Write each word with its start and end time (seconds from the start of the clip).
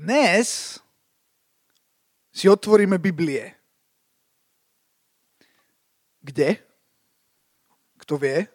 dnes 0.00 0.80
si 2.32 2.48
otvoríme 2.48 2.96
Biblie. 2.96 3.52
Kde? 6.24 6.56
Kto 8.00 8.16
vie? 8.16 8.48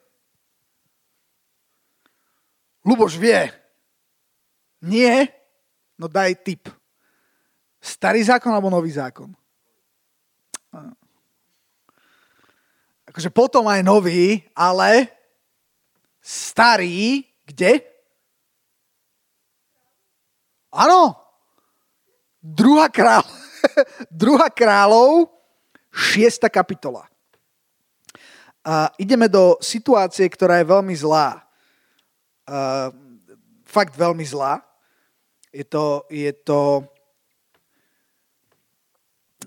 Luboš 2.81 3.21
vie. 3.21 3.53
Nie? 4.81 5.29
No 6.01 6.09
daj 6.09 6.33
tip. 6.41 6.65
Starý 7.77 8.25
zákon 8.25 8.49
alebo 8.49 8.73
nový 8.73 8.89
zákon? 8.89 9.29
Akože 13.05 13.29
potom 13.29 13.69
aj 13.69 13.85
nový, 13.85 14.41
ale 14.57 15.13
starý, 16.25 17.21
kde? 17.45 17.85
Áno. 20.73 21.24
Druhá, 22.45 22.93
král, 22.93 23.25
druhá 24.13 24.53
kráľov, 24.53 25.33
šiesta 25.89 26.45
kapitola. 26.45 27.09
A 28.61 28.93
ideme 29.01 29.25
do 29.25 29.57
situácie, 29.57 30.29
ktorá 30.29 30.61
je 30.61 30.69
veľmi 30.69 30.93
zlá. 30.93 31.41
Uh, 32.45 32.93
fakt 33.65 33.97
veľmi 33.97 34.21
zlá. 34.21 34.61
Je 35.49 35.65
to, 35.65 36.05
je 36.13 36.29
to 36.45 36.85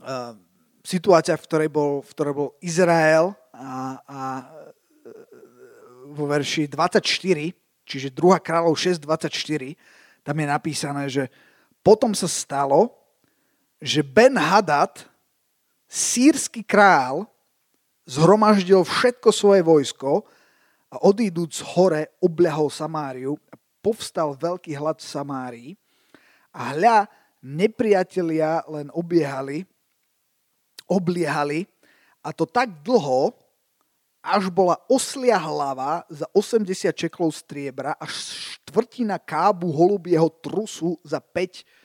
uh, 0.03 0.35
situácia, 0.83 1.39
v 1.39 1.47
ktorej 1.47 1.71
bol, 1.71 2.03
v 2.03 2.11
ktorej 2.11 2.35
bol 2.35 2.51
Izrael 2.59 3.31
a, 3.55 4.03
a 4.03 4.21
vo 6.19 6.27
verši 6.27 6.67
24, 6.67 6.99
čiže 7.87 8.11
2. 8.11 8.43
kráľov 8.43 8.75
6.24, 8.75 10.27
tam 10.27 10.35
je 10.35 10.47
napísané, 10.51 11.07
že 11.07 11.31
potom 11.89 12.13
sa 12.13 12.29
stalo, 12.29 12.93
že 13.81 14.05
Ben 14.05 14.37
Hadad, 14.37 15.09
sírsky 15.89 16.61
král, 16.61 17.25
zhromaždil 18.05 18.85
všetko 18.85 19.33
svoje 19.33 19.65
vojsko 19.65 20.21
a 20.93 21.01
odídúc 21.01 21.65
hore 21.73 22.13
obľahol 22.21 22.69
Samáriu 22.69 23.41
a 23.49 23.57
povstal 23.81 24.37
veľký 24.37 24.77
hlad 24.77 25.01
v 25.01 25.09
Samárii. 25.09 25.71
A 26.53 26.77
hľa 26.77 27.09
nepriatelia 27.41 28.69
len 28.69 28.93
obiehali, 28.93 29.65
obliehali 30.85 31.65
a 32.21 32.37
to 32.37 32.45
tak 32.45 32.85
dlho, 32.85 33.33
až 34.29 34.53
bola 34.53 34.77
oslia 34.93 35.41
hlava 35.41 36.05
za 36.13 36.29
80 36.37 36.93
čeklov 36.93 37.33
striebra 37.33 37.97
a 37.97 38.05
štvrtina 38.05 39.17
kábu 39.17 39.73
holubieho 39.73 40.29
trusu 40.43 41.01
za 41.01 41.23
5 41.23 41.65
e, 41.65 41.78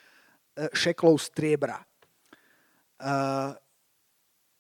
šeklov 0.74 1.18
striebra. 1.18 1.82
Uh, 3.02 3.52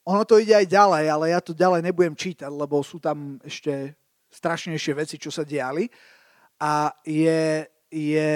ono 0.03 0.27
to 0.27 0.35
ide 0.35 0.51
aj 0.51 0.67
ďalej, 0.67 1.05
ale 1.07 1.25
ja 1.31 1.39
to 1.39 1.55
ďalej 1.55 1.81
nebudem 1.87 2.15
čítať, 2.15 2.51
lebo 2.51 2.83
sú 2.83 2.99
tam 2.99 3.39
ešte 3.39 3.95
strašnejšie 4.27 4.93
veci, 4.99 5.15
čo 5.15 5.31
sa 5.31 5.47
diali. 5.47 5.87
A 6.59 6.91
je, 7.07 7.63
je, 7.87 8.33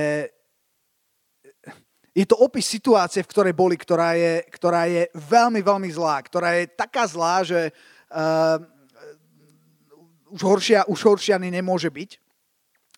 je 2.15 2.25
to 2.29 2.39
opis 2.39 2.63
situácie, 2.69 3.19
v 3.19 3.31
ktorej 3.35 3.53
boli, 3.57 3.75
ktorá 3.75 4.15
je, 4.15 4.47
ktorá 4.47 4.87
je 4.87 5.11
veľmi, 5.11 5.59
veľmi 5.59 5.89
zlá. 5.91 6.23
Ktorá 6.23 6.55
je 6.55 6.71
taká 6.71 7.03
zlá, 7.03 7.43
že 7.43 7.75
uh, 8.15 8.63
už 10.31 10.41
horšia, 10.43 10.87
už 10.87 10.99
horšia 11.03 11.35
nemôže 11.35 11.91
byť. 11.91 12.11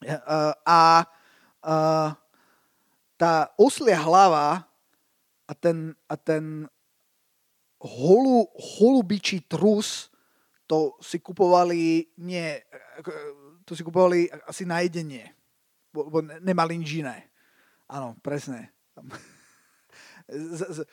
Uh, 0.05 0.53
a 0.61 1.03
uh, 1.65 2.13
tá 3.19 3.51
oslia 3.59 3.99
hlava 3.99 4.63
a 5.43 5.53
ten, 5.53 5.91
a 6.07 6.15
ten 6.15 6.63
holu, 7.83 8.47
holubičí 8.55 9.43
trus, 9.43 10.07
to 10.63 10.95
si 11.03 11.19
kupovali 11.19 12.07
nie, 12.23 12.63
to 13.67 13.75
si 13.75 13.83
kupovali 13.83 14.31
asi 14.47 14.63
na 14.63 14.79
jedenie, 14.79 15.35
bo 15.91 16.23
nemali 16.23 16.79
nič 16.79 17.03
iné. 17.03 17.27
Áno, 17.91 18.15
presne. 18.23 18.71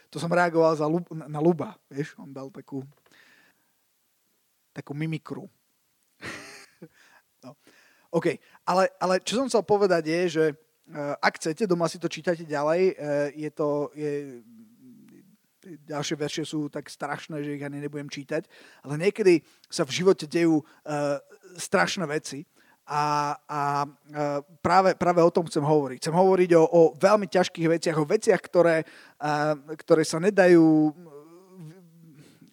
To 0.09 0.17
som 0.17 0.33
reagoval 0.33 0.81
za, 0.81 0.89
na 1.29 1.45
Luba, 1.45 1.77
vieš, 1.93 2.17
on 2.17 2.33
dal 2.33 2.49
takú 2.49 2.81
takú 4.73 4.97
mimikru. 4.97 5.49
No. 7.45 7.53
OK, 8.11 8.41
ale, 8.65 8.91
ale 8.97 9.21
čo 9.21 9.37
som 9.39 9.47
chcel 9.47 9.61
povedať 9.63 10.09
je, 10.09 10.21
že 10.27 10.45
ak 11.19 11.43
chcete, 11.43 11.67
doma 11.67 11.91
si 11.91 11.99
to 11.99 12.07
čítate 12.07 12.47
ďalej, 12.47 12.95
uh, 12.95 13.29
je 13.35 13.51
to, 13.51 13.91
je, 13.99 14.11
ďalšie 15.87 16.17
verše 16.19 16.43
sú 16.47 16.71
tak 16.71 16.87
strašné, 16.87 17.43
že 17.43 17.59
ich 17.59 17.65
ani 17.67 17.83
nebudem 17.83 18.07
čítať, 18.07 18.47
ale 18.87 18.95
niekedy 18.99 19.43
sa 19.67 19.83
v 19.83 19.95
živote 20.03 20.31
dejú 20.31 20.63
uh, 20.63 21.19
strašné 21.59 22.07
veci 22.07 22.47
a, 22.87 23.35
a 23.51 23.83
práve, 24.63 24.95
práve 24.95 25.19
o 25.19 25.35
tom 25.35 25.51
chcem 25.51 25.63
hovoriť. 25.63 25.99
Chcem 25.99 26.15
hovoriť 26.15 26.51
o, 26.55 26.63
o 26.63 26.83
veľmi 26.95 27.27
ťažkých 27.27 27.67
veciach, 27.67 27.99
o 27.99 28.07
veciach, 28.07 28.39
ktoré, 28.39 28.87
ktoré 29.75 30.07
sa 30.07 30.23
nedajú 30.23 30.95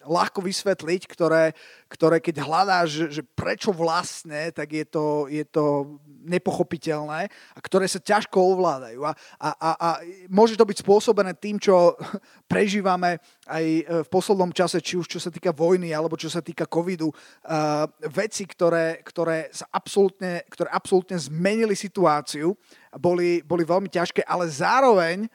ľahko 0.04 0.44
vysvetliť, 0.44 1.02
ktoré, 1.08 1.52
ktoré 1.88 2.20
keď 2.20 2.44
hľadáš, 2.44 2.88
že, 2.88 3.06
že 3.20 3.22
prečo 3.22 3.72
vlastne, 3.72 4.52
tak 4.52 4.72
je 4.72 4.84
to, 4.86 5.26
je 5.28 5.44
to 5.48 5.96
nepochopiteľné 6.24 7.28
a 7.28 7.58
ktoré 7.60 7.84
sa 7.84 8.00
ťažko 8.00 8.56
ovládajú. 8.56 9.04
A, 9.04 9.12
a, 9.36 9.48
a, 9.52 9.70
a 9.76 9.88
môže 10.32 10.56
to 10.56 10.64
byť 10.64 10.80
spôsobené 10.80 11.36
tým, 11.36 11.60
čo 11.60 11.94
prežívame 12.52 13.20
aj 13.44 13.64
e, 13.64 13.82
v 14.04 14.08
poslednom 14.08 14.50
čase, 14.50 14.80
či 14.80 14.96
už 14.96 15.06
čo 15.08 15.20
sa 15.20 15.28
týka 15.28 15.52
vojny 15.52 15.92
alebo 15.92 16.16
čo 16.16 16.32
sa 16.32 16.40
týka 16.40 16.64
covidu. 16.64 17.12
Uh, 17.44 17.84
veci, 18.08 18.48
ktoré, 18.48 19.04
ktoré, 19.04 19.52
sa 19.52 19.68
absolútne, 19.68 20.42
ktoré 20.48 20.72
absolútne 20.72 21.20
zmenili 21.20 21.76
situáciu, 21.76 22.56
boli, 22.96 23.44
boli 23.44 23.62
veľmi 23.66 23.90
ťažké, 23.92 24.24
ale 24.24 24.48
zároveň 24.48 25.28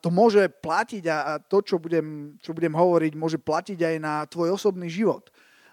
to 0.00 0.08
môže 0.08 0.48
platiť 0.64 1.04
a 1.12 1.36
to, 1.36 1.60
čo 1.60 1.76
budem, 1.76 2.40
čo 2.40 2.56
budem 2.56 2.72
hovoriť, 2.72 3.12
môže 3.12 3.36
platiť 3.36 3.78
aj 3.84 3.96
na 4.00 4.24
tvoj 4.24 4.56
osobný 4.56 4.88
život. 4.88 5.28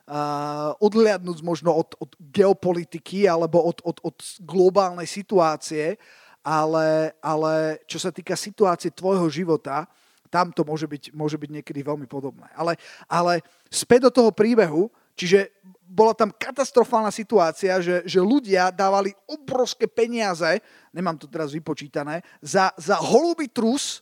Uh, 0.10 0.74
odhliadnúť 0.82 1.46
možno 1.46 1.70
od, 1.70 1.94
od 2.02 2.18
geopolitiky 2.18 3.30
alebo 3.30 3.62
od, 3.62 3.78
od, 3.86 4.02
od 4.02 4.18
globálnej 4.42 5.06
situácie, 5.06 6.02
ale, 6.42 7.14
ale 7.22 7.78
čo 7.86 8.02
sa 8.02 8.10
týka 8.10 8.34
situácie 8.34 8.90
tvojho 8.90 9.30
života, 9.30 9.86
tam 10.34 10.50
to 10.50 10.66
môže 10.66 10.90
byť, 10.90 11.04
môže 11.14 11.38
byť 11.38 11.50
niekedy 11.62 11.86
veľmi 11.86 12.10
podobné. 12.10 12.50
Ale, 12.58 12.78
ale 13.06 13.46
späť 13.70 14.10
do 14.10 14.12
toho 14.14 14.32
príbehu, 14.34 14.90
čiže 15.20 15.52
bola 15.84 16.16
tam 16.16 16.32
katastrofálna 16.32 17.12
situácia, 17.12 17.76
že, 17.84 18.08
že 18.08 18.24
ľudia 18.24 18.72
dávali 18.72 19.12
obrovské 19.28 19.84
peniaze, 19.90 20.64
nemám 20.96 21.20
to 21.20 21.28
teraz 21.28 21.52
vypočítané, 21.52 22.24
za, 22.40 22.72
za 22.80 22.96
holubý 23.04 23.52
trus 23.52 24.00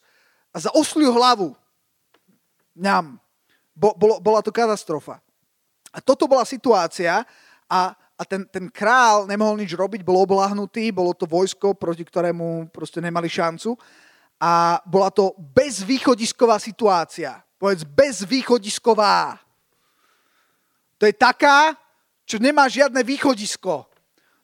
a 0.53 0.61
za 0.61 0.69
osliu 0.77 1.09
hlavu. 1.09 1.57
Ňam. 2.77 3.17
Bo, 3.73 3.97
bolo, 3.97 4.21
bola 4.21 4.45
to 4.45 4.53
katastrofa. 4.53 5.17
A 5.89 6.03
toto 6.03 6.29
bola 6.29 6.45
situácia 6.45 7.25
a, 7.65 7.81
a 7.95 8.23
ten, 8.27 8.45
ten 8.45 8.69
král 8.69 9.25
nemohol 9.25 9.57
nič 9.57 9.73
robiť, 9.73 10.05
bol 10.05 10.21
obláhnutý, 10.21 10.93
bolo 10.93 11.15
to 11.15 11.25
vojsko, 11.25 11.73
proti 11.73 12.05
ktorému 12.05 12.69
proste 12.69 13.01
nemali 13.01 13.31
šancu 13.31 13.73
a 14.37 14.77
bola 14.85 15.09
to 15.09 15.33
bezvýchodisková 15.39 16.61
situácia. 16.61 17.41
Povedz 17.57 17.81
bezvýchodisková. 17.85 19.46
To 20.97 21.05
je 21.05 21.13
taká, 21.13 21.77
čo 22.25 22.41
nemá 22.41 22.65
žiadne 22.67 23.01
východisko. 23.05 23.85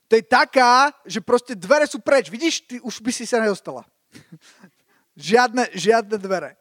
To 0.08 0.12
je 0.14 0.24
taká, 0.24 0.94
že 1.08 1.24
proste 1.24 1.58
dvere 1.58 1.88
sú 1.90 1.98
preč. 1.98 2.30
Vidíš, 2.30 2.62
ty 2.64 2.76
už 2.78 3.02
by 3.02 3.10
si 3.10 3.26
sa 3.26 3.42
nedostala. 3.42 3.82
žiadne, 5.18 5.74
žiadne 5.74 6.16
dvere. 6.20 6.54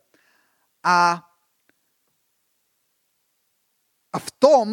A 0.84 1.22
a 4.14 4.18
v 4.22 4.30
tom 4.38 4.68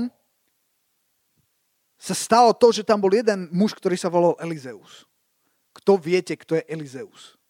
sa 1.97 2.13
stalo 2.13 2.53
to, 2.53 2.69
že 2.77 2.85
tam 2.85 3.01
bol 3.01 3.09
jeden 3.09 3.49
muž, 3.49 3.73
ktorý 3.73 3.97
sa 3.97 4.13
volal 4.13 4.37
Elizeus. 4.37 5.09
Kto 5.73 5.97
viete, 5.97 6.37
kto 6.37 6.61
je 6.61 6.69
Elizeus? 6.69 7.41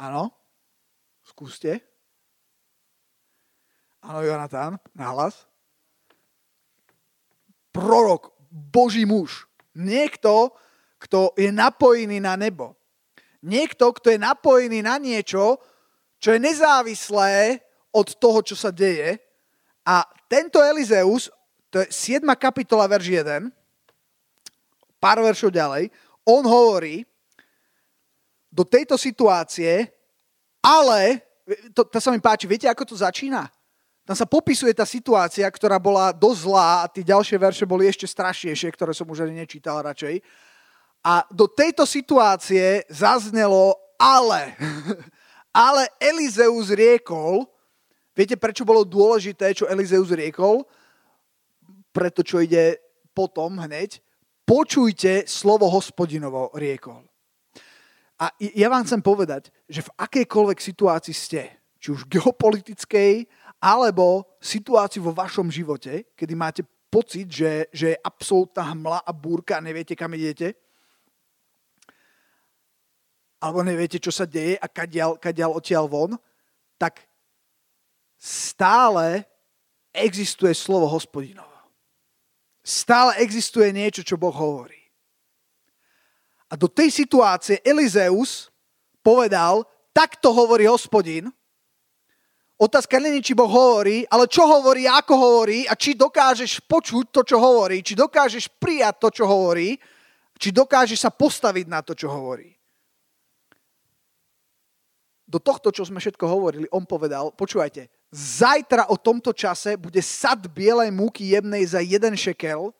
Áno? 0.00 0.32
Skúste. 1.20 1.84
Áno, 4.00 4.24
Jonatán, 4.24 4.80
nahlas. 4.96 5.44
Prorok, 7.80 8.36
Boží 8.52 9.08
muž. 9.08 9.48
Niekto, 9.72 10.52
kto 11.00 11.32
je 11.34 11.48
napojený 11.48 12.20
na 12.20 12.36
nebo. 12.36 12.76
Niekto, 13.40 13.96
kto 13.96 14.12
je 14.12 14.20
napojený 14.20 14.84
na 14.84 15.00
niečo, 15.00 15.56
čo 16.20 16.36
je 16.36 16.38
nezávislé 16.38 17.64
od 17.90 18.12
toho, 18.20 18.44
čo 18.44 18.52
sa 18.52 18.68
deje, 18.68 19.16
a 19.88 20.04
tento 20.28 20.60
Elizeus, 20.60 21.32
to 21.72 21.80
je 21.80 21.88
7. 21.88 22.22
kapitola, 22.36 22.84
verš 22.84 23.24
1, 23.24 23.48
pár 25.00 25.18
veršov 25.24 25.50
ďalej, 25.50 25.88
on 26.28 26.44
hovorí, 26.44 27.02
do 28.50 28.66
tejto 28.66 28.98
situácie, 28.98 29.88
ale, 30.60 31.24
to, 31.72 31.86
to 31.86 31.98
sa 32.02 32.12
mi 32.12 32.20
páči, 32.20 32.44
viete, 32.44 32.68
ako 32.68 32.84
to 32.84 32.96
začína? 32.98 33.48
Tam 34.10 34.18
sa 34.18 34.26
popisuje 34.26 34.74
tá 34.74 34.82
situácia, 34.82 35.46
ktorá 35.46 35.78
bola 35.78 36.10
dosť 36.10 36.42
zlá 36.42 36.82
a 36.82 36.90
tie 36.90 37.06
ďalšie 37.06 37.38
verše 37.38 37.62
boli 37.62 37.86
ešte 37.86 38.10
strašnejšie, 38.10 38.74
ktoré 38.74 38.90
som 38.90 39.06
už 39.06 39.22
ani 39.22 39.38
nečítal 39.38 39.78
radšej. 39.86 40.18
A 41.06 41.22
do 41.30 41.46
tejto 41.46 41.86
situácie 41.86 42.82
zaznelo 42.90 43.78
ale. 44.02 44.58
ale 45.54 45.94
Elizeus 46.02 46.74
riekol, 46.74 47.46
viete 48.10 48.34
prečo 48.34 48.66
bolo 48.66 48.82
dôležité, 48.82 49.54
čo 49.54 49.70
Elizeus 49.70 50.10
riekol? 50.10 50.66
Preto, 51.94 52.26
čo 52.26 52.42
ide 52.42 52.82
potom 53.14 53.62
hneď. 53.62 54.02
Počujte 54.42 55.30
slovo 55.30 55.70
hospodinovo 55.70 56.50
riekol. 56.58 57.06
A 58.18 58.34
ja 58.42 58.66
vám 58.74 58.82
chcem 58.82 59.06
povedať, 59.06 59.54
že 59.70 59.86
v 59.86 59.94
akejkoľvek 60.02 60.58
situácii 60.58 61.14
ste, 61.14 61.62
či 61.78 61.94
už 61.94 62.10
geopolitickej, 62.10 63.38
alebo 63.60 64.24
situácii 64.40 65.04
vo 65.04 65.12
vašom 65.12 65.52
živote, 65.52 66.16
kedy 66.16 66.34
máte 66.34 66.62
pocit, 66.88 67.28
že, 67.28 67.68
že 67.70 67.94
je 67.94 68.02
absolútna 68.02 68.72
hmla 68.72 69.04
a 69.04 69.12
búrka 69.12 69.60
a 69.60 69.64
neviete, 69.64 69.92
kam 69.92 70.16
idete, 70.16 70.56
alebo 73.40 73.64
neviete, 73.64 73.96
čo 74.00 74.12
sa 74.12 74.28
deje 74.28 74.60
a 74.60 74.66
kadiaľ, 74.68 75.16
kadiaľ 75.16 75.56
odtiaľ 75.56 75.88
von, 75.88 76.12
tak 76.76 77.04
stále 78.20 79.24
existuje 79.96 80.52
slovo 80.52 80.84
hospodinovo. 80.88 81.48
Stále 82.60 83.24
existuje 83.24 83.72
niečo, 83.72 84.04
čo 84.04 84.20
Boh 84.20 84.34
hovorí. 84.36 84.76
A 86.52 86.58
do 86.58 86.68
tej 86.68 86.92
situácie 86.92 87.64
Elizeus 87.64 88.52
povedal, 89.00 89.64
takto 89.96 90.34
hovorí 90.36 90.68
hospodin. 90.68 91.32
Otázka 92.60 93.00
není, 93.00 93.24
či 93.24 93.32
Boh 93.32 93.48
hovorí, 93.48 94.04
ale 94.04 94.28
čo 94.28 94.44
hovorí, 94.44 94.84
ako 94.84 95.16
hovorí 95.16 95.64
a 95.64 95.72
či 95.72 95.96
dokážeš 95.96 96.60
počuť 96.68 97.08
to, 97.08 97.24
čo 97.24 97.40
hovorí, 97.40 97.80
či 97.80 97.96
dokážeš 97.96 98.52
prijať 98.60 99.00
to, 99.00 99.08
čo 99.08 99.24
hovorí, 99.24 99.80
či 100.36 100.52
dokážeš 100.52 101.00
sa 101.00 101.08
postaviť 101.08 101.66
na 101.72 101.80
to, 101.80 101.96
čo 101.96 102.12
hovorí. 102.12 102.52
Do 105.24 105.40
tohto, 105.40 105.72
čo 105.72 105.88
sme 105.88 106.04
všetko 106.04 106.20
hovorili, 106.28 106.68
on 106.68 106.84
povedal, 106.84 107.32
počúvajte, 107.32 107.88
zajtra 108.12 108.92
o 108.92 109.00
tomto 109.00 109.32
čase 109.32 109.80
bude 109.80 110.04
sad 110.04 110.44
bielej 110.52 110.92
múky 110.92 111.32
jemnej 111.32 111.64
za 111.64 111.80
jeden 111.80 112.12
šekel 112.12 112.76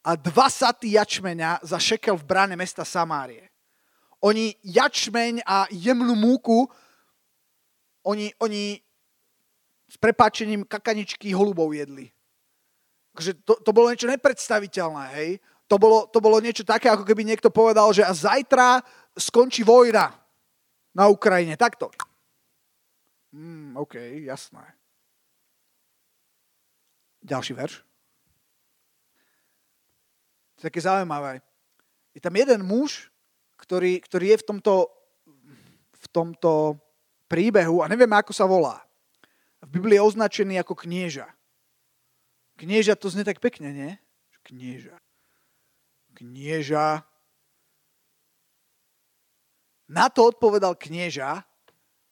a 0.00 0.16
dva 0.16 0.48
saty 0.48 0.96
jačmeňa 0.96 1.60
za 1.60 1.76
šekel 1.76 2.16
v 2.16 2.24
bráne 2.24 2.56
mesta 2.56 2.88
Samárie. 2.88 3.52
Oni 4.24 4.56
jačmeň 4.64 5.44
a 5.44 5.68
jemnú 5.68 6.16
múku, 6.16 6.72
oni, 8.02 8.34
oni 8.38 8.80
s 9.88 9.96
prepáčením 9.96 10.64
kakaničky 10.64 11.32
holubov 11.36 11.74
jedli. 11.74 12.10
Takže 13.12 13.44
to, 13.44 13.60
to 13.60 13.70
bolo 13.76 13.92
niečo 13.92 14.08
nepredstaviteľné, 14.08 15.04
hej. 15.20 15.30
To 15.68 15.76
bolo, 15.76 16.08
to 16.08 16.18
bolo 16.20 16.40
niečo 16.40 16.64
také, 16.64 16.88
ako 16.88 17.04
keby 17.04 17.24
niekto 17.24 17.52
povedal, 17.52 17.92
že 17.92 18.04
a 18.04 18.12
zajtra 18.12 18.80
skončí 19.16 19.64
vojna 19.64 20.12
na 20.96 21.08
Ukrajine. 21.08 21.56
Takto. 21.56 21.92
Mm, 23.32 23.76
OK, 23.76 23.96
jasné. 24.24 24.64
Ďalší 27.22 27.52
verš 27.54 27.84
je 30.62 30.70
také 30.70 30.78
zaujímavé. 30.78 31.42
Je 32.14 32.22
tam 32.22 32.38
jeden 32.38 32.62
muž, 32.62 33.10
ktorý, 33.58 33.98
ktorý 33.98 34.26
je 34.30 34.38
v 34.38 34.46
tomto, 34.46 34.74
v 35.98 36.06
tomto 36.14 36.78
príbehu 37.32 37.80
a 37.80 37.88
neviem, 37.88 38.12
ako 38.12 38.36
sa 38.36 38.44
volá. 38.44 38.84
V 39.64 39.80
Biblii 39.80 39.96
je 39.96 40.04
označený 40.04 40.60
ako 40.60 40.76
knieža. 40.76 41.32
Knieža 42.60 42.92
to 43.00 43.08
znie 43.08 43.24
tak 43.24 43.40
pekne, 43.40 43.72
nie? 43.72 43.90
Knieža. 44.44 45.00
Knieža. 46.12 47.00
Na 49.88 50.12
to 50.12 50.28
odpovedal 50.28 50.76
knieža, 50.76 51.40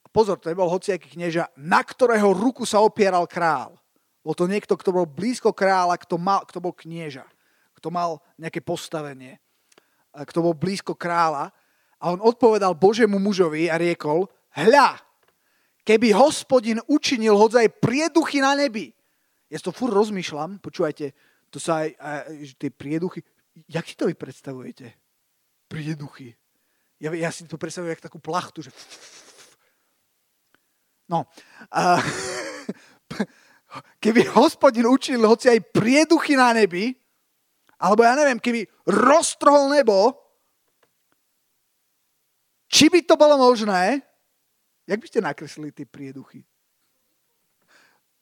pozor, 0.09 0.41
to 0.41 0.49
nebol 0.49 0.73
hociaký 0.73 1.13
knieža, 1.13 1.53
na 1.61 1.85
ktorého 1.85 2.33
ruku 2.33 2.65
sa 2.65 2.81
opieral 2.81 3.29
král. 3.29 3.77
Bol 4.25 4.33
to 4.33 4.49
niekto, 4.49 4.73
kto 4.81 4.97
bol 4.97 5.05
blízko 5.05 5.53
kráľa, 5.53 6.01
kto, 6.01 6.17
mal, 6.17 6.49
kto 6.49 6.65
bol 6.65 6.73
knieža 6.73 7.29
kto 7.81 7.89
mal 7.89 8.21
nejaké 8.37 8.61
postavenie, 8.61 9.41
kto 10.13 10.45
bol 10.45 10.53
blízko 10.53 10.93
kráľa. 10.93 11.49
A 11.97 12.13
on 12.13 12.21
odpovedal 12.21 12.77
Božemu 12.77 13.17
mužovi 13.17 13.73
a 13.73 13.81
riekol, 13.81 14.29
hľa, 14.53 15.01
keby 15.85 16.13
hospodin 16.15 16.79
učinil 16.87 17.37
hodzaj 17.37 17.69
prieduchy 17.81 18.41
na 18.45 18.55
nebi. 18.55 18.93
Ja 19.51 19.59
to 19.59 19.75
fur 19.75 19.91
rozmýšľam, 19.91 20.63
počúvajte, 20.63 21.11
to 21.51 21.59
sa 21.59 21.83
aj, 21.83 21.91
aj 21.99 22.55
tie 22.55 22.71
prieduchy, 22.71 23.27
jak 23.67 23.83
si 23.83 23.99
to 23.99 24.07
vy 24.07 24.15
predstavujete? 24.15 24.95
Prieduchy. 25.67 26.39
Ja, 27.03 27.11
ja 27.17 27.31
si 27.35 27.49
to 27.49 27.59
predstavujem 27.59 27.97
ako 27.99 28.07
takú 28.07 28.19
plachtu, 28.23 28.63
že... 28.63 28.71
No. 31.11 31.27
A, 31.75 31.99
keby 34.05 34.31
hospodin 34.31 34.87
učinil 34.87 35.27
hoci 35.27 35.51
aj 35.51 35.75
prieduchy 35.75 36.39
na 36.39 36.55
nebi, 36.55 36.95
alebo 37.81 38.05
ja 38.05 38.15
neviem, 38.15 38.39
keby 38.39 38.69
roztrhol 38.85 39.73
nebo, 39.73 40.13
či 42.71 42.87
by 42.93 43.03
to 43.03 43.19
bolo 43.19 43.35
možné, 43.41 44.05
jak 44.91 44.99
by 44.99 45.07
ste 45.07 45.21
nakreslili 45.23 45.71
tie 45.71 45.87
prieduchy? 45.87 46.43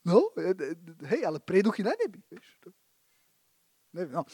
No, 0.04 0.28
e, 0.36 0.52
e, 0.52 0.76
hej, 1.08 1.24
ale 1.24 1.40
prieduchy 1.40 1.80
na 1.80 1.96
nebi. 1.96 2.20
Vieš. 2.28 2.44
Neviem, 3.96 4.20
no. 4.20 4.28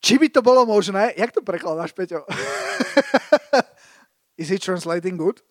Či 0.00 0.16
by 0.16 0.28
to 0.30 0.40
bolo 0.40 0.62
možné, 0.62 1.12
jak 1.18 1.34
to 1.34 1.42
prekladáš, 1.42 1.90
Peťo? 1.92 2.22
Is 4.40 4.48
he 4.48 4.56
translating 4.56 5.18
good? 5.18 5.42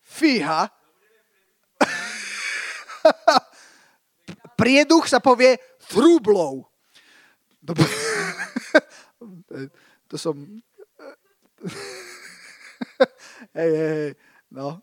Fíha. 0.00 0.70
prieduch 4.62 5.10
sa 5.10 5.18
povie 5.18 5.58
through 5.90 6.22
blow. 6.26 6.70
To 10.06 10.14
som... 10.14 10.38
hej, 13.58 13.72
hej, 13.72 13.92
hej, 13.98 14.12
no. 14.50 14.80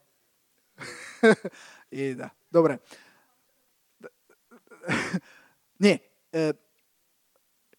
Jeda. 1.91 2.31
Dobre. 2.51 2.79
Nie. 5.83 5.99
E, 6.33 6.53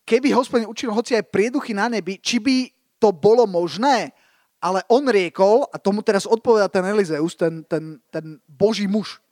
keby 0.04 0.34
hospodin 0.34 0.66
učil 0.66 0.90
hoci 0.90 1.14
aj 1.14 1.30
prieduchy 1.30 1.74
na 1.74 1.86
nebi, 1.86 2.18
či 2.18 2.42
by 2.42 2.66
to 2.98 3.14
bolo 3.14 3.46
možné, 3.46 4.12
ale 4.60 4.84
on 4.92 5.08
riekol, 5.08 5.64
a 5.72 5.80
tomu 5.80 6.04
teraz 6.04 6.28
odpoveda 6.28 6.68
ten 6.68 6.84
Elizeus, 6.84 7.32
ten, 7.32 7.64
ten, 7.64 7.96
ten 8.12 8.36
boží 8.44 8.84
muž. 8.84 9.22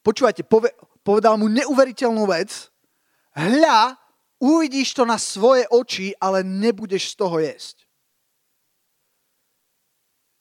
Počúvajte, 0.00 0.46
pove, 0.48 0.72
povedal 1.04 1.36
mu 1.36 1.50
neuveriteľnú 1.52 2.24
vec. 2.24 2.72
Hľa, 3.36 4.00
uvidíš 4.40 4.96
to 4.96 5.04
na 5.04 5.20
svoje 5.20 5.68
oči, 5.68 6.16
ale 6.16 6.40
nebudeš 6.46 7.12
z 7.12 7.14
toho 7.18 7.36
jesť. 7.42 7.87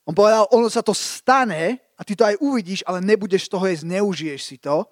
On 0.08 0.16
povedal, 0.16 0.48
ono 0.56 0.72
sa 0.72 0.80
to 0.80 0.96
stane 0.96 1.84
a 2.00 2.02
ty 2.08 2.16
to 2.16 2.24
aj 2.24 2.40
uvidíš, 2.40 2.80
ale 2.88 3.04
nebudeš 3.04 3.52
toho 3.52 3.68
jesť, 3.68 3.92
neužiješ 3.92 4.42
si 4.42 4.56
to. 4.56 4.88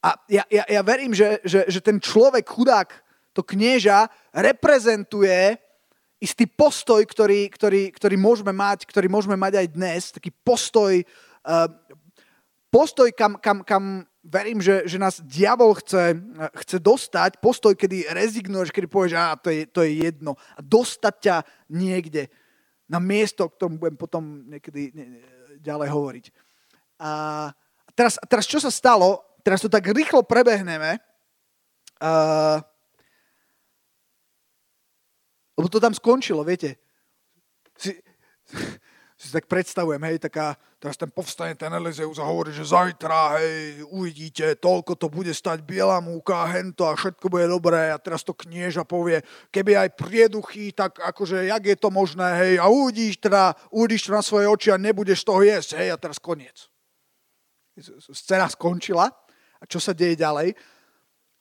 A 0.00 0.16
ja, 0.32 0.44
ja, 0.48 0.64
ja 0.64 0.80
verím, 0.80 1.12
že, 1.12 1.44
že, 1.44 1.68
že 1.68 1.80
ten 1.84 2.00
človek, 2.00 2.48
chudák, 2.48 2.88
to 3.36 3.44
knieža, 3.44 4.08
reprezentuje 4.32 5.60
istý 6.24 6.48
postoj, 6.48 7.04
ktorý, 7.04 7.52
ktorý, 7.52 7.92
ktorý 7.92 8.16
môžeme 8.16 8.56
mať, 8.56 8.88
ktorý 8.88 9.12
môžeme 9.12 9.36
mať 9.36 9.60
aj 9.60 9.66
dnes, 9.76 10.02
taký 10.16 10.32
postoj, 10.32 11.04
uh, 11.44 11.68
postoj, 12.72 13.12
kam, 13.12 13.36
kam, 13.36 13.60
kam 13.60 14.08
verím, 14.24 14.64
že, 14.64 14.88
že 14.88 14.96
nás 14.96 15.20
diabol 15.20 15.76
chce, 15.76 16.16
chce 16.64 16.76
dostať, 16.80 17.44
postoj, 17.44 17.76
kedy 17.76 18.08
rezignuješ, 18.08 18.72
kedy 18.72 18.88
povieš, 18.88 19.12
a 19.20 19.36
to 19.36 19.52
je, 19.52 19.68
to 19.68 19.84
je 19.84 20.00
jedno. 20.00 20.40
A 20.56 20.64
dostať 20.64 21.14
ťa 21.20 21.36
niekde 21.68 22.32
na 22.88 23.00
miesto, 23.00 23.48
o 23.48 23.52
ktorom 23.52 23.80
budem 23.80 23.96
potom 23.96 24.44
niekedy 24.48 24.92
ďalej 25.64 25.88
hovoriť. 25.88 26.24
A 27.00 27.10
teraz, 27.96 28.20
teraz 28.28 28.44
čo 28.44 28.60
sa 28.60 28.68
stalo? 28.68 29.24
Teraz 29.40 29.64
to 29.64 29.68
tak 29.72 29.84
rýchlo 29.88 30.24
prebehneme. 30.24 31.00
Uh, 32.00 32.60
lebo 35.56 35.68
to 35.70 35.78
tam 35.80 35.94
skončilo, 35.94 36.44
viete. 36.44 36.76
Si, 37.78 37.94
si 39.24 39.32
tak 39.32 39.48
predstavujem, 39.48 40.02
hej, 40.04 40.20
taká, 40.20 40.52
teraz 40.76 41.00
ten 41.00 41.08
povstane 41.08 41.56
ten 41.56 41.72
Elizeus 41.72 42.20
a 42.20 42.28
hovorí, 42.28 42.52
že 42.52 42.68
zajtra, 42.68 43.40
hej, 43.40 43.80
uvidíte, 43.88 44.52
toľko 44.60 45.00
to 45.00 45.08
bude 45.08 45.32
stať 45.32 45.64
biela 45.64 45.96
múka, 46.04 46.44
hento 46.52 46.84
a 46.84 46.92
všetko 46.92 47.32
bude 47.32 47.48
dobré 47.48 47.88
a 47.88 47.96
teraz 47.96 48.20
to 48.20 48.36
knieža 48.36 48.84
povie, 48.84 49.24
keby 49.48 49.80
aj 49.80 49.96
prieduchy, 49.96 50.76
tak 50.76 51.00
akože, 51.00 51.48
jak 51.48 51.64
je 51.64 51.76
to 51.80 51.88
možné, 51.88 52.28
hej, 52.36 52.54
a 52.60 52.68
uvidíš 52.68 53.16
teda, 53.16 53.56
uvidíš 53.72 54.06
to 54.06 54.10
na 54.12 54.20
svoje 54.20 54.44
oči 54.44 54.68
a 54.68 54.76
nebudeš 54.76 55.24
toho 55.24 55.40
jesť, 55.40 55.80
hej, 55.80 55.88
a 55.88 55.96
teraz 55.96 56.20
koniec. 56.20 56.68
Scéna 58.12 58.46
skončila 58.52 59.08
a 59.56 59.64
čo 59.64 59.80
sa 59.80 59.96
deje 59.96 60.20
ďalej? 60.20 60.52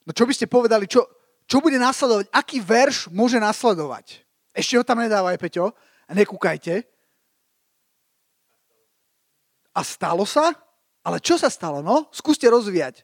No 0.07 0.15
čo 0.15 0.23
by 0.23 0.33
ste 0.33 0.47
povedali, 0.47 0.87
čo, 0.87 1.03
čo 1.43 1.59
bude 1.59 1.75
nasledovať? 1.75 2.31
Aký 2.31 2.63
verš 2.63 3.11
môže 3.11 3.37
nasledovať? 3.43 4.23
Ešte 4.55 4.79
ho 4.79 4.87
tam 4.87 5.01
nedávaj, 5.01 5.35
Peťo, 5.35 5.75
a 6.07 6.11
nekúkajte. 6.13 6.92
A 9.73 9.81
stalo 9.81 10.23
sa? 10.23 10.53
Ale 11.03 11.19
čo 11.19 11.35
sa 11.35 11.51
stalo, 11.51 11.83
no? 11.83 12.07
Skúste 12.15 12.47
rozvíjať. 12.47 13.03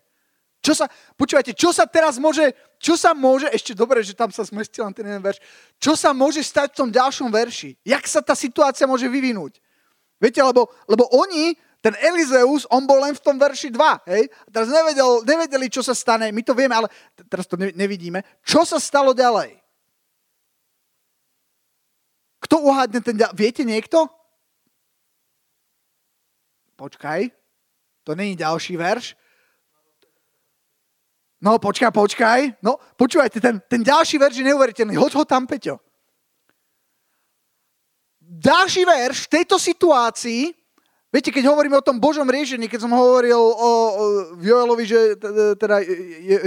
Čo 0.59 0.75
sa, 0.75 0.85
počúvajte, 1.15 1.55
čo 1.55 1.71
sa 1.71 1.87
teraz 1.87 2.19
môže, 2.19 2.51
čo 2.83 2.99
sa 2.99 3.15
môže, 3.15 3.47
ešte 3.47 3.71
dobre, 3.71 4.03
že 4.03 4.11
tam 4.11 4.27
sa 4.27 4.43
zmestil 4.43 4.83
ten 4.91 5.07
jeden 5.07 5.23
verš, 5.23 5.39
čo 5.79 5.95
sa 5.95 6.11
môže 6.11 6.43
stať 6.43 6.75
v 6.75 6.79
tom 6.83 6.89
ďalšom 6.91 7.31
verši? 7.31 7.79
Jak 7.87 8.03
sa 8.03 8.19
tá 8.19 8.35
situácia 8.35 8.83
môže 8.83 9.07
vyvinúť? 9.07 9.63
Viete, 10.19 10.43
lebo, 10.43 10.67
lebo 10.83 11.07
oni, 11.15 11.55
ten 11.79 11.95
Elizeus, 12.03 12.67
on 12.67 12.83
bol 12.83 12.99
len 12.99 13.15
v 13.15 13.23
tom 13.23 13.39
verši 13.39 13.71
2, 13.71 14.11
hej? 14.11 14.27
A 14.27 14.47
teraz 14.51 14.67
nevedel, 14.67 15.23
nevedeli, 15.23 15.71
čo 15.71 15.79
sa 15.79 15.95
stane, 15.95 16.27
my 16.27 16.43
to 16.43 16.51
vieme, 16.51 16.75
ale 16.75 16.91
teraz 17.31 17.47
to 17.47 17.55
nevidíme. 17.55 18.19
Čo 18.43 18.67
sa 18.67 18.83
stalo 18.83 19.15
ďalej? 19.15 19.55
Kto 22.43 22.67
uhádne 22.67 22.99
ten 22.99 23.15
ďalej? 23.15 23.35
Viete 23.39 23.63
niekto? 23.63 24.11
Počkaj, 26.79 27.27
to 28.07 28.15
není 28.15 28.39
ďalší 28.39 28.79
verš. 28.79 29.19
No, 31.43 31.59
počkaj, 31.59 31.91
počkaj. 31.91 32.39
No, 32.63 32.79
počúvajte, 32.95 33.43
ten, 33.43 33.59
ten 33.67 33.83
ďalší 33.83 34.15
verš 34.15 34.39
je 34.39 34.47
neuveriteľný. 34.47 34.95
Hoď 34.95 35.19
ho 35.19 35.25
tam, 35.27 35.43
Peťo. 35.43 35.83
Ďalší 38.23 38.87
verš 38.87 39.27
v 39.27 39.31
tejto 39.39 39.59
situácii, 39.59 40.55
viete, 41.11 41.35
keď 41.35 41.51
hovoríme 41.51 41.75
o 41.75 41.83
tom 41.83 41.99
Božom 41.99 42.31
riešení, 42.31 42.71
keď 42.71 42.87
som 42.87 42.95
hovoril 42.95 43.35
o, 43.35 43.59
o 43.59 44.05
Joelovi, 44.39 44.87
že, 44.87 45.19
teda 45.59 45.83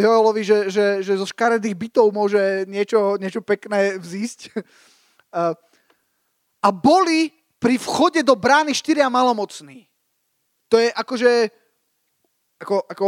Joelovi, 0.01 0.49
že, 0.49 0.73
že, 0.73 1.05
že 1.05 1.21
zo 1.21 1.29
škaredých 1.29 1.77
bytov 1.77 2.09
môže 2.09 2.65
niečo, 2.73 3.21
niečo 3.21 3.45
pekné 3.45 4.01
vzísť. 4.01 4.49
A 6.65 6.69
boli 6.73 7.37
pri 7.61 7.77
vchode 7.77 8.25
do 8.25 8.33
brány 8.33 8.73
štyria 8.73 9.13
malomocní 9.13 9.92
to 10.73 10.81
je 10.81 10.89
akože, 10.89 11.33
ako, 12.65 12.89
ako, 12.89 13.07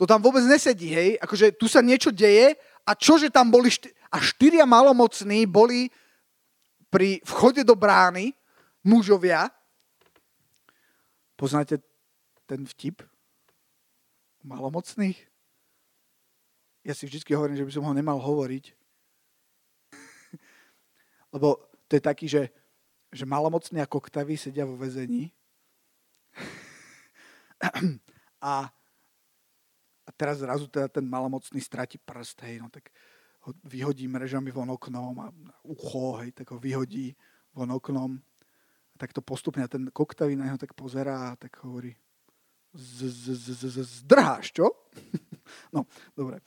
to 0.00 0.08
tam 0.08 0.24
vôbec 0.24 0.40
nesedí, 0.48 0.88
hej, 0.88 1.20
akože 1.20 1.60
tu 1.60 1.68
sa 1.68 1.84
niečo 1.84 2.08
deje 2.08 2.56
a 2.88 2.96
čože 2.96 3.28
tam 3.28 3.52
boli, 3.52 3.68
šty- 3.68 3.92
a 4.08 4.16
štyria 4.16 4.64
malomocní 4.64 5.44
boli 5.44 5.92
pri 6.88 7.20
vchode 7.28 7.68
do 7.68 7.76
brány, 7.76 8.32
mužovia, 8.80 9.52
poznáte 11.36 11.84
ten 12.48 12.64
vtip 12.64 13.04
malomocných? 14.40 15.20
Ja 16.80 16.96
si 16.96 17.04
vždy 17.04 17.28
hovorím, 17.36 17.60
že 17.60 17.68
by 17.68 17.72
som 17.76 17.84
ho 17.84 17.92
nemal 17.92 18.16
hovoriť. 18.18 18.72
Lebo 21.36 21.60
to 21.86 22.00
je 22.00 22.02
taký, 22.02 22.26
že, 22.26 22.48
že 23.12 23.28
malomocní 23.28 23.84
a 23.84 23.86
koktaví 23.86 24.34
sedia 24.40 24.64
vo 24.64 24.80
väzení 24.80 25.30
a, 28.40 28.72
a 30.06 30.10
teraz 30.16 30.38
zrazu 30.38 30.66
teda 30.66 30.88
ten 30.88 31.06
malomocný 31.06 31.60
stratí 31.60 31.98
prst, 31.98 32.42
hej, 32.42 32.58
no 32.58 32.70
tak 32.70 32.90
ho 33.42 33.50
vyhodí 33.66 34.06
mrežami 34.06 34.50
von 34.50 34.70
oknom 34.70 35.18
a 35.18 35.26
ucho, 35.66 36.22
hej, 36.22 36.32
tak 36.32 36.50
ho 36.50 36.58
vyhodí 36.58 37.14
von 37.54 37.70
oknom. 37.70 38.18
A 38.92 38.96
tak 38.98 39.12
to 39.12 39.22
postupne 39.22 39.64
a 39.64 39.70
ten 39.70 39.90
koktavý 39.90 40.38
na 40.38 40.46
neho 40.46 40.58
tak 40.58 40.74
pozerá 40.78 41.34
a 41.34 41.36
tak 41.36 41.50
hovorí 41.66 41.94
zdrháš, 43.82 44.52
čo? 44.52 44.70
No, 45.74 45.84
dobre. 46.16 46.40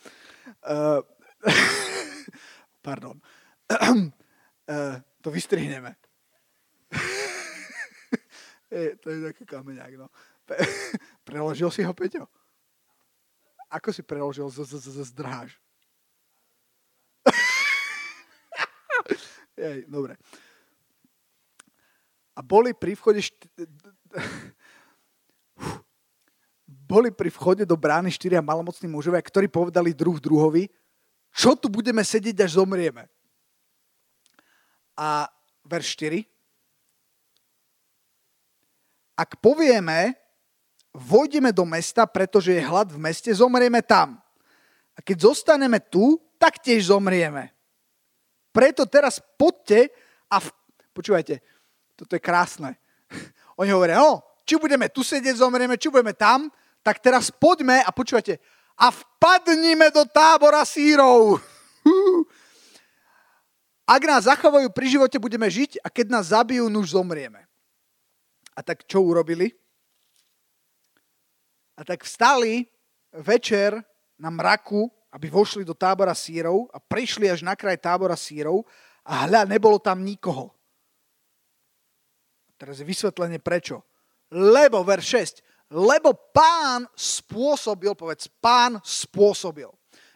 Uh, 0.65 1.03
pardon. 2.81 3.21
Uh, 4.65 4.97
to 5.21 5.29
vystrihneme. 5.29 5.93
to 9.03 9.09
je 9.09 9.19
taký 9.29 9.45
kameňák, 9.45 9.93
no. 9.99 10.09
Preložil 11.27 11.71
si 11.73 11.83
ho, 11.83 11.93
Peťo? 11.93 12.29
Ako 13.69 13.91
si 13.91 14.03
preložil 14.05 14.49
z, 14.49 14.61
z, 14.61 14.73
z, 14.77 15.03
zdrháš? 15.09 15.59
Jej, 19.57 19.85
dobre. 19.89 20.17
A 22.35 22.41
boli 22.43 22.73
pri 22.75 22.93
vchode 22.93 23.21
boli 26.85 27.09
pri 27.09 27.33
vchode 27.33 27.65
do 27.65 27.73
brány 27.73 28.13
štyria 28.13 28.45
malomocní 28.45 28.85
mužovia, 28.85 29.17
ktorí 29.23 29.49
povedali 29.49 29.95
druh 29.95 30.19
druhovi, 30.21 30.69
čo 31.35 31.57
tu 31.57 31.67
budeme 31.67 32.05
sedieť, 32.05 32.47
až 32.47 32.61
zomrieme. 32.61 33.09
A 34.95 35.27
verš 35.67 35.99
4. 35.99 36.23
Ak 39.19 39.35
povieme, 39.43 40.15
vojdeme 40.95 41.51
do 41.51 41.67
mesta, 41.67 42.07
pretože 42.07 42.55
je 42.55 42.63
hlad 42.63 42.87
v 42.89 42.99
meste, 42.99 43.27
zomrieme 43.35 43.83
tam. 43.83 44.15
A 44.95 45.03
keď 45.03 45.27
zostaneme 45.27 45.83
tu, 45.83 46.15
tak 46.39 46.63
tiež 46.63 46.87
zomrieme. 46.87 47.51
Preto 48.55 48.87
teraz 48.87 49.19
poďte 49.35 49.91
a... 50.31 50.39
V... 50.39 50.47
Počúvajte, 50.95 51.43
toto 51.99 52.15
je 52.15 52.23
krásne. 52.23 52.79
Oni 53.59 53.75
hovoria, 53.75 53.99
no, 53.99 54.23
či 54.47 54.55
budeme 54.55 54.87
tu 54.87 55.03
sedieť, 55.03 55.43
zomrieme, 55.43 55.75
či 55.75 55.91
budeme 55.91 56.15
tam, 56.15 56.47
tak 56.79 57.03
teraz 57.03 57.27
poďme 57.27 57.83
a 57.83 57.91
počúvajte, 57.91 58.39
a 58.79 58.91
vpadnime 58.91 59.91
do 59.91 60.07
tábora 60.07 60.63
sírov. 60.63 61.39
Ak 63.95 64.01
nás 64.01 64.25
zachovajú 64.25 64.71
pri 64.73 64.87
živote, 64.97 65.17
budeme 65.21 65.45
žiť 65.45 65.83
a 65.83 65.93
keď 65.93 66.05
nás 66.09 66.33
zabijú, 66.33 66.71
nuž 66.71 66.97
zomrieme. 66.97 67.45
A 68.55 68.63
tak 68.63 68.87
čo 68.87 69.03
urobili? 69.03 69.53
A 71.75 71.83
tak 71.83 72.07
vstali 72.07 72.67
večer 73.11 73.75
na 74.15 74.31
mraku, 74.31 74.87
aby 75.11 75.31
vošli 75.31 75.63
do 75.63 75.75
tábora 75.75 76.15
sírov 76.15 76.67
a 76.75 76.79
prišli 76.79 77.31
až 77.31 77.43
na 77.43 77.55
kraj 77.55 77.79
tábora 77.79 78.19
sírov 78.19 78.67
a 79.03 79.27
hľa, 79.27 79.47
nebolo 79.47 79.79
tam 79.79 80.03
nikoho. 80.03 80.51
Teraz 82.55 82.79
je 82.79 82.87
vysvetlenie 82.87 83.39
prečo. 83.39 83.83
Lebo, 84.31 84.83
ver 84.83 85.03
6, 85.03 85.43
lebo 85.71 86.15
pán 86.31 86.87
spôsobil, 86.95 87.95
povedz, 87.95 88.27
pán 88.27 88.79
spôsobil. 88.83 89.69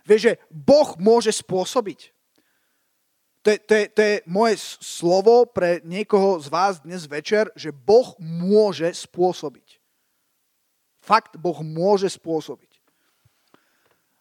Vieš, 0.04 0.22
že 0.22 0.34
Boh 0.50 0.96
môže 0.98 1.32
spôsobiť. 1.32 2.12
To 3.40 3.56
je, 3.56 3.58
to, 3.64 3.74
je, 3.76 3.86
to 3.88 4.02
je 4.04 4.16
moje 4.28 4.56
slovo 4.84 5.48
pre 5.48 5.80
niekoho 5.88 6.44
z 6.44 6.48
vás 6.52 6.84
dnes 6.84 7.08
večer, 7.08 7.48
že 7.56 7.72
Boh 7.72 8.20
môže 8.20 8.92
spôsobiť. 8.92 9.79
Fakt 11.10 11.42
Boh 11.42 11.58
môže 11.66 12.06
spôsobiť. 12.06 12.78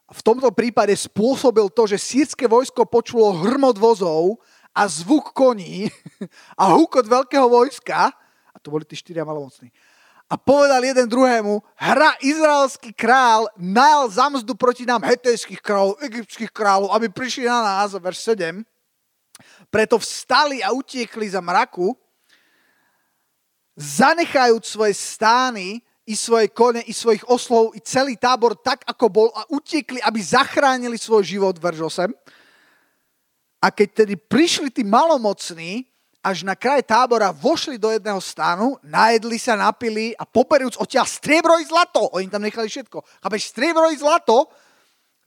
A 0.09 0.17
v 0.17 0.25
tomto 0.25 0.49
prípade 0.57 0.97
spôsobil 0.97 1.69
to, 1.69 1.85
že 1.85 2.01
sírske 2.01 2.49
vojsko 2.49 2.89
počulo 2.89 3.45
hrmot 3.45 3.77
vozov 3.77 4.41
a 4.73 4.89
zvuk 4.89 5.37
koní 5.37 5.93
a 6.61 6.73
húkot 6.73 7.05
veľkého 7.05 7.45
vojska, 7.45 8.09
a 8.49 8.57
to 8.57 8.73
boli 8.73 8.89
tí 8.89 8.97
štyria 8.97 9.29
malomocní, 9.29 9.69
a 10.29 10.37
povedal 10.37 10.85
jeden 10.85 11.09
druhému, 11.09 11.61
hra 11.77 12.17
izraelský 12.21 12.93
král 12.93 13.49
najal 13.57 14.13
zamzdu 14.13 14.53
proti 14.57 14.85
nám 14.85 15.01
hetejských 15.01 15.61
kráľov, 15.61 15.97
egyptských 16.05 16.53
kráľov, 16.53 16.93
aby 16.93 17.09
prišli 17.09 17.49
na 17.49 17.65
nás, 17.65 17.97
verš 17.97 18.37
7. 18.37 18.61
Preto 19.73 19.97
vstali 19.97 20.61
a 20.61 20.73
utiekli 20.73 21.33
za 21.33 21.41
mraku, 21.41 21.97
zanechajúc 23.77 24.65
svoje 24.69 24.93
stány 24.97 25.81
i 26.09 26.17
svoje 26.17 26.49
kone, 26.49 26.81
i 26.89 26.97
svojich 26.97 27.29
oslov, 27.29 27.77
i 27.77 27.85
celý 27.85 28.17
tábor 28.17 28.57
tak, 28.57 28.81
ako 28.89 29.07
bol 29.13 29.29
a 29.37 29.45
utiekli, 29.53 30.01
aby 30.01 30.17
zachránili 30.25 30.97
svoj 30.97 31.21
život, 31.21 31.61
verž 31.61 31.85
8. 31.85 32.09
A 33.61 33.69
keď 33.69 33.89
tedy 34.05 34.17
prišli 34.17 34.73
tí 34.73 34.81
malomocní, 34.81 35.85
až 36.25 36.43
na 36.43 36.57
kraj 36.57 36.83
tábora 36.83 37.31
vošli 37.31 37.77
do 37.77 37.93
jedného 37.93 38.19
stánu, 38.19 38.81
najedli 38.83 39.37
sa, 39.37 39.55
napili 39.55 40.17
a 40.17 40.25
poberujúc 40.25 40.81
odtiaľ 40.81 41.07
striebro 41.07 41.61
i 41.61 41.69
zlato, 41.69 42.09
oni 42.17 42.27
tam 42.33 42.43
nechali 42.43 42.67
všetko, 42.67 43.05
chápeš, 43.23 43.53
striebro 43.53 43.87
i 43.93 44.01
zlato, 44.01 44.49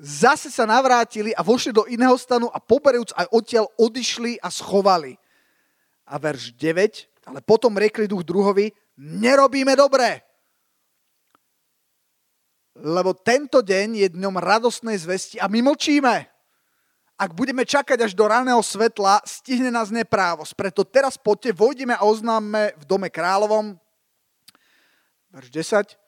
zase 0.01 0.49
sa 0.49 0.65
navrátili 0.65 1.29
a 1.37 1.45
vošli 1.45 1.71
do 1.71 1.85
iného 1.85 2.17
stanu 2.17 2.49
a 2.49 2.57
poberujúc 2.57 3.13
aj 3.13 3.27
odtiaľ 3.29 3.65
odišli 3.77 4.41
a 4.41 4.49
schovali. 4.49 5.13
A 6.09 6.17
verš 6.17 6.57
9 6.57 7.29
Ale 7.29 7.39
potom 7.45 7.77
riekli 7.77 8.09
duch 8.09 8.25
druhovi, 8.25 8.73
nerobíme 8.97 9.77
dobre. 9.77 10.30
Lebo 12.81 13.13
tento 13.13 13.61
deň 13.61 13.87
je 13.93 14.07
dňom 14.17 14.41
radostnej 14.41 14.97
zvesti 14.97 15.37
a 15.37 15.45
my 15.45 15.61
mlčíme. 15.61 16.25
Ak 17.21 17.37
budeme 17.37 17.61
čakať 17.61 18.01
až 18.01 18.17
do 18.17 18.25
raného 18.25 18.57
svetla, 18.65 19.21
stihne 19.21 19.69
nás 19.69 19.93
neprávosť. 19.93 20.57
Preto 20.57 20.81
teraz 20.81 21.21
poďte, 21.21 21.53
vojdeme 21.53 21.93
a 21.93 22.01
oznáme 22.01 22.73
v 22.81 22.83
dome 22.89 23.13
kráľovom, 23.13 23.77
verš 25.29 25.49
10, 25.53 26.01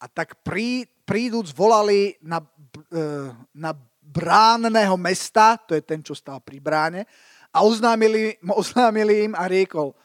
a 0.00 0.06
tak 0.12 0.36
prí, 0.44 0.84
príduc 1.08 1.48
volali 1.56 2.20
na, 2.20 2.44
e, 2.92 3.32
na 3.56 3.72
bránneho 4.04 5.00
mesta, 5.00 5.56
to 5.56 5.72
je 5.72 5.80
ten, 5.80 6.04
čo 6.04 6.12
stál 6.12 6.44
pri 6.44 6.60
bráne, 6.60 7.08
a 7.48 7.64
oznámili, 7.64 8.36
oznámili 8.60 9.24
im 9.24 9.32
a 9.32 9.48
riekol, 9.48 9.96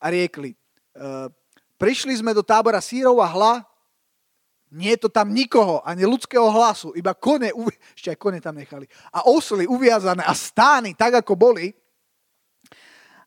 a 0.00 0.08
riekli, 0.08 0.56
uh, 0.96 1.28
prišli 1.76 2.16
sme 2.16 2.32
do 2.32 2.40
tábora 2.40 2.80
sírov 2.80 3.20
a 3.20 3.28
hla, 3.28 3.54
nie 4.70 4.94
je 4.94 5.06
to 5.06 5.10
tam 5.10 5.34
nikoho, 5.34 5.82
ani 5.82 6.06
ľudského 6.06 6.46
hlasu, 6.46 6.94
iba 6.94 7.10
kone, 7.14 7.50
ešte 7.98 8.14
aj 8.14 8.18
kone 8.18 8.38
tam 8.38 8.54
nechali, 8.54 8.86
a 9.10 9.26
osly 9.26 9.66
uviazané 9.66 10.22
a 10.22 10.34
stány, 10.34 10.94
tak 10.94 11.22
ako 11.22 11.34
boli. 11.34 11.74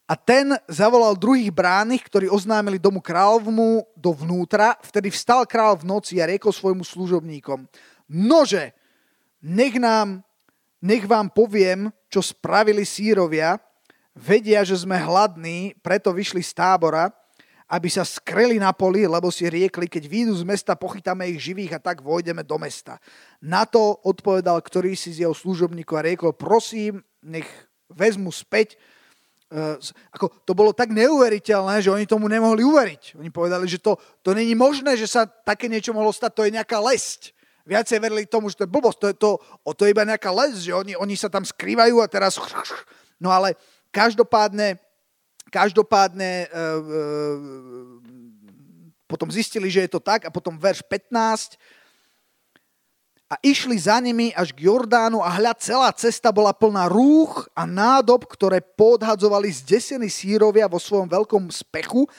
A 0.03 0.19
ten 0.19 0.51
zavolal 0.67 1.15
druhých 1.15 1.51
bránych, 1.51 2.03
ktorí 2.03 2.27
oznámili 2.27 2.75
domu 2.75 2.99
kráľovmu 2.99 3.95
dovnútra. 3.95 4.75
Vtedy 4.83 5.07
vstal 5.07 5.47
kráľ 5.47 5.79
v 5.79 5.87
noci 5.87 6.19
a 6.19 6.27
riekol 6.27 6.51
svojmu 6.51 6.83
služobníkom, 6.83 7.63
nože, 8.11 8.75
nech 9.43 9.75
nám, 9.79 10.23
nech 10.83 11.03
vám 11.07 11.31
poviem, 11.31 11.91
čo 12.11 12.19
spravili 12.23 12.83
sírovia, 12.83 13.59
vedia, 14.15 14.61
že 14.63 14.77
sme 14.79 14.99
hladní, 14.99 15.75
preto 15.81 16.13
vyšli 16.13 16.43
z 16.43 16.51
tábora, 16.55 17.11
aby 17.73 17.89
sa 17.89 18.05
skreli 18.05 18.61
na 18.61 18.69
poli, 18.69 19.09
lebo 19.09 19.33
si 19.33 19.49
riekli, 19.49 19.89
keď 19.89 20.05
výjdu 20.05 20.33
z 20.37 20.45
mesta, 20.45 20.77
pochytáme 20.77 21.25
ich 21.33 21.41
živých 21.41 21.81
a 21.81 21.81
tak 21.81 22.05
vojdeme 22.05 22.45
do 22.45 22.61
mesta. 22.61 23.01
Na 23.41 23.65
to 23.65 23.97
odpovedal 24.05 24.61
ktorý 24.61 24.93
si 24.93 25.09
z 25.09 25.25
jeho 25.25 25.33
služobníkov 25.33 25.97
a 25.97 26.05
riekol, 26.05 26.37
prosím, 26.37 27.01
nech 27.25 27.49
vezmu 27.89 28.29
späť. 28.29 28.77
Uh, 29.49 29.77
ako, 30.13 30.29
to 30.45 30.53
bolo 30.53 30.69
tak 30.73 30.93
neuveriteľné, 30.93 31.81
že 31.81 31.89
oni 31.89 32.05
tomu 32.05 32.29
nemohli 32.29 32.61
uveriť. 32.61 33.17
Oni 33.17 33.33
povedali, 33.33 33.65
že 33.65 33.81
to, 33.81 33.97
to 34.21 34.37
není 34.37 34.53
možné, 34.53 34.93
že 34.93 35.09
sa 35.09 35.25
také 35.25 35.65
niečo 35.65 35.97
mohlo 35.97 36.13
stať, 36.13 36.31
to 36.33 36.45
je 36.45 36.53
nejaká 36.53 36.77
lesť 36.77 37.33
viacej 37.63 37.97
verili 37.99 38.27
tomu, 38.27 38.51
že 38.51 38.59
to 38.59 38.65
je 38.67 38.73
blbosť, 38.75 38.97
to 38.99 39.07
je, 39.07 39.15
to, 39.15 39.29
o, 39.63 39.71
to 39.71 39.87
je 39.87 39.95
iba 39.95 40.03
nejaká 40.03 40.29
les, 40.35 40.67
že 40.67 40.75
oni, 40.75 40.93
oni 40.99 41.15
sa 41.15 41.31
tam 41.31 41.47
skrývajú 41.47 42.03
a 42.03 42.07
teraz... 42.11 42.35
No 43.23 43.31
ale 43.31 43.55
každopádne, 43.87 44.83
každopádne 45.53 46.31
e, 46.43 46.47
e, 46.49 46.59
potom 49.05 49.29
zistili, 49.29 49.69
že 49.69 49.85
je 49.85 49.93
to 49.93 50.01
tak 50.01 50.25
a 50.25 50.33
potom 50.33 50.57
verš 50.57 50.81
15 50.89 51.61
a 53.29 53.37
išli 53.45 53.77
za 53.77 54.01
nimi 54.01 54.33
až 54.33 54.53
k 54.53 54.65
Jordánu 54.69 55.21
a 55.21 55.29
hľad 55.29 55.57
celá 55.61 55.89
cesta 55.93 56.33
bola 56.33 56.53
plná 56.53 56.89
rúch 56.89 57.45
a 57.53 57.69
nádob, 57.69 58.25
ktoré 58.25 58.61
podhadzovali 58.61 59.49
zdesení 59.53 60.09
sírovia 60.09 60.65
vo 60.65 60.81
svojom 60.81 61.09
veľkom 61.09 61.49
spechu 61.53 62.09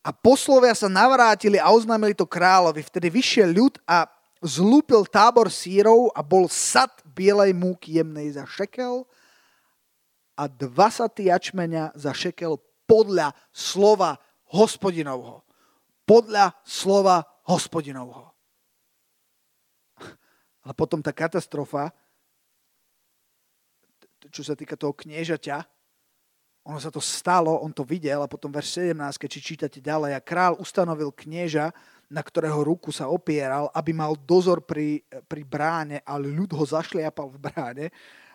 a 0.00 0.12
poslovia 0.12 0.72
sa 0.72 0.88
navrátili 0.88 1.60
a 1.60 1.68
oznámili 1.72 2.16
to 2.16 2.24
kráľovi. 2.24 2.80
Vtedy 2.84 3.08
vyšiel 3.12 3.48
ľud 3.52 3.80
a 3.88 4.08
zlúpil 4.44 5.08
tábor 5.08 5.48
sírov 5.48 6.12
a 6.12 6.20
bol 6.20 6.46
sad 6.52 6.92
bielej 7.04 7.56
múky 7.56 7.96
jemnej 7.96 8.36
za 8.36 8.44
šekel 8.44 9.08
a 10.38 10.46
dva 10.46 10.92
saty 10.92 11.32
jačmenia 11.32 11.90
za 11.98 12.14
šekel 12.14 12.60
podľa 12.88 13.36
slova 13.52 14.16
hospodinovho. 14.48 15.44
Podľa 16.08 16.56
slova 16.64 17.20
hospodinovho. 17.44 18.32
Ale 20.64 20.72
potom 20.72 21.04
tá 21.04 21.12
katastrofa, 21.12 21.92
čo 24.32 24.40
sa 24.40 24.56
týka 24.56 24.74
toho 24.80 24.96
kniežaťa, 24.96 25.60
ono 26.68 26.76
sa 26.76 26.92
to 26.92 27.00
stalo, 27.00 27.64
on 27.64 27.72
to 27.72 27.80
videl 27.80 28.20
a 28.20 28.28
potom 28.28 28.52
verš 28.52 28.92
17, 28.92 29.16
keď 29.16 29.28
či 29.32 29.40
čítate 29.40 29.78
ďalej, 29.80 30.12
a 30.12 30.20
král 30.20 30.52
ustanovil 30.60 31.08
knieža, 31.16 31.72
na 32.12 32.20
ktorého 32.20 32.60
ruku 32.60 32.92
sa 32.92 33.08
opieral, 33.08 33.72
aby 33.72 33.96
mal 33.96 34.12
dozor 34.16 34.60
pri, 34.60 35.00
pri 35.28 35.44
bráne, 35.48 36.04
ale 36.04 36.28
ľud 36.28 36.52
ho 36.52 36.64
zašliapal 36.64 37.32
v 37.32 37.38
bráne, 37.40 37.86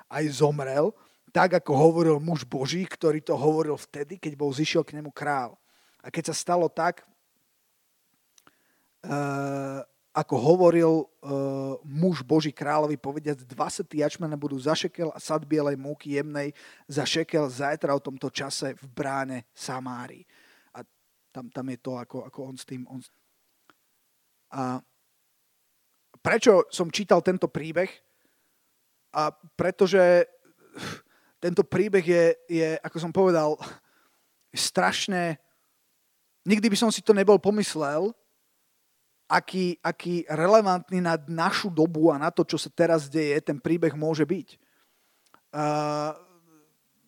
aj 0.09 0.25
zomrel, 0.33 0.93
tak 1.33 1.57
ako 1.57 1.73
hovoril 1.73 2.21
muž 2.21 2.45
Boží, 2.45 2.85
ktorý 2.85 3.17
to 3.17 3.33
hovoril 3.33 3.73
vtedy, 3.73 4.21
keď 4.21 4.37
bol 4.37 4.53
zišiel 4.53 4.85
k 4.85 5.01
nemu 5.01 5.09
král. 5.09 5.57
A 6.05 6.13
keď 6.13 6.29
sa 6.29 6.35
stalo 6.37 6.69
tak, 6.69 7.01
uh, 9.01 9.81
ako 10.13 10.35
hovoril 10.37 11.09
uh, 11.25 11.81
muž 11.81 12.21
Boží 12.21 12.53
kráľovi, 12.53 13.01
dva 13.49 13.65
sety 13.65 14.05
jačmene 14.05 14.37
budú 14.37 14.61
za 14.61 14.77
šekel 14.77 15.09
a 15.09 15.17
sad 15.17 15.41
bielej 15.49 15.73
múky 15.73 16.13
jemnej 16.21 16.53
za 16.85 17.01
šekel 17.01 17.49
zajtra 17.49 17.97
o 17.97 18.03
tomto 18.03 18.29
čase 18.29 18.77
v 18.77 18.85
bráne 18.93 19.49
Samári. 19.57 20.21
A 20.77 20.85
tam, 21.33 21.49
tam 21.49 21.65
je 21.65 21.77
to, 21.81 21.97
ako, 21.97 22.29
ako 22.29 22.39
on 22.45 22.55
s 22.61 22.65
tým... 22.69 22.85
On, 22.85 23.01
a 24.53 24.77
prečo 26.21 26.69
som 26.69 26.93
čítal 26.93 27.25
tento 27.25 27.49
príbeh? 27.49 27.89
A 29.17 29.33
pretože 29.33 30.29
tento 31.43 31.67
príbeh 31.67 32.05
je, 32.07 32.23
je 32.47 32.69
ako 32.79 32.97
som 33.03 33.11
povedal, 33.11 33.59
strašné. 34.55 35.35
Nikdy 36.47 36.71
by 36.71 36.77
som 36.79 36.87
si 36.87 37.03
to 37.03 37.11
nebol 37.11 37.35
pomyslel, 37.35 38.15
aký, 39.27 39.75
aký 39.83 40.23
relevantný 40.31 41.03
na 41.03 41.19
našu 41.27 41.67
dobu 41.67 42.15
a 42.15 42.21
na 42.21 42.31
to, 42.31 42.47
čo 42.47 42.55
sa 42.55 42.71
teraz 42.71 43.11
deje, 43.11 43.35
ten 43.43 43.59
príbeh 43.59 43.91
môže 43.91 44.23
byť. 44.23 44.55
Uh, 45.51 46.15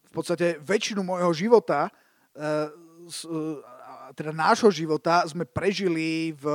v 0.05 0.11
podstate 0.11 0.59
väčšinu 0.59 1.01
môjho 1.01 1.31
života 1.31 1.87
uh, 2.35 2.69
teda 4.13 4.31
nášho 4.35 4.69
života 4.69 5.25
sme 5.25 5.49
prežili 5.49 6.35
v 6.37 6.45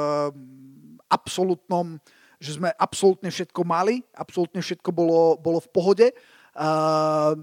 absolútnom, 1.11 1.99
že 2.38 2.57
sme 2.57 2.71
absolútne 2.79 3.29
všetko 3.29 3.61
mali, 3.66 4.07
absolútne 4.14 4.62
všetko 4.62 4.90
bolo, 4.95 5.35
bolo 5.37 5.59
v 5.59 5.69
pohode. 5.75 6.07
Uh, 6.55 7.43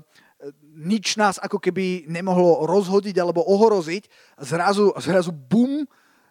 nič 0.78 1.18
nás 1.18 1.42
ako 1.42 1.58
keby 1.58 2.06
nemohlo 2.06 2.66
rozhodiť 2.70 3.16
alebo 3.18 3.42
ohroziť. 3.42 4.08
Zrazu, 4.38 4.94
zrazu 5.02 5.34
bum, 5.34 5.86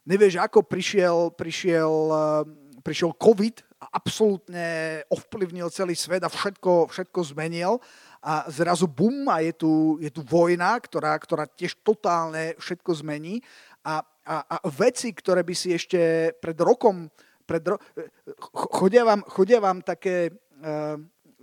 nevieš 0.06 0.38
ako 0.38 0.62
prišiel, 0.62 1.34
prišiel, 1.34 1.92
uh, 2.10 2.42
prišiel 2.86 3.10
COVID 3.18 3.66
a 3.82 3.86
absolútne 3.98 5.02
ovplyvnil 5.10 5.68
celý 5.74 5.98
svet 5.98 6.22
a 6.22 6.30
všetko, 6.30 6.90
všetko 6.94 7.20
zmenil. 7.34 7.82
A 8.22 8.46
zrazu 8.50 8.86
bum 8.86 9.26
a 9.30 9.42
je 9.42 9.54
tu, 9.54 9.98
je 10.02 10.10
tu 10.10 10.22
vojna, 10.22 10.78
ktorá, 10.78 11.14
ktorá 11.18 11.46
tiež 11.46 11.78
totálne 11.82 12.54
všetko 12.58 12.90
zmení. 13.02 13.42
A, 13.86 14.02
a, 14.26 14.36
a 14.42 14.56
veci, 14.70 15.14
ktoré 15.14 15.46
by 15.46 15.54
si 15.54 15.74
ešte 15.74 16.34
pred 16.38 16.58
rokom 16.58 17.10
pred 17.46 17.62
ro- 17.62 17.78
chodia, 18.74 19.06
vám, 19.06 19.22
chodia 19.30 19.62
vám 19.62 19.78
také, 19.80 20.34
uh, 20.60 20.98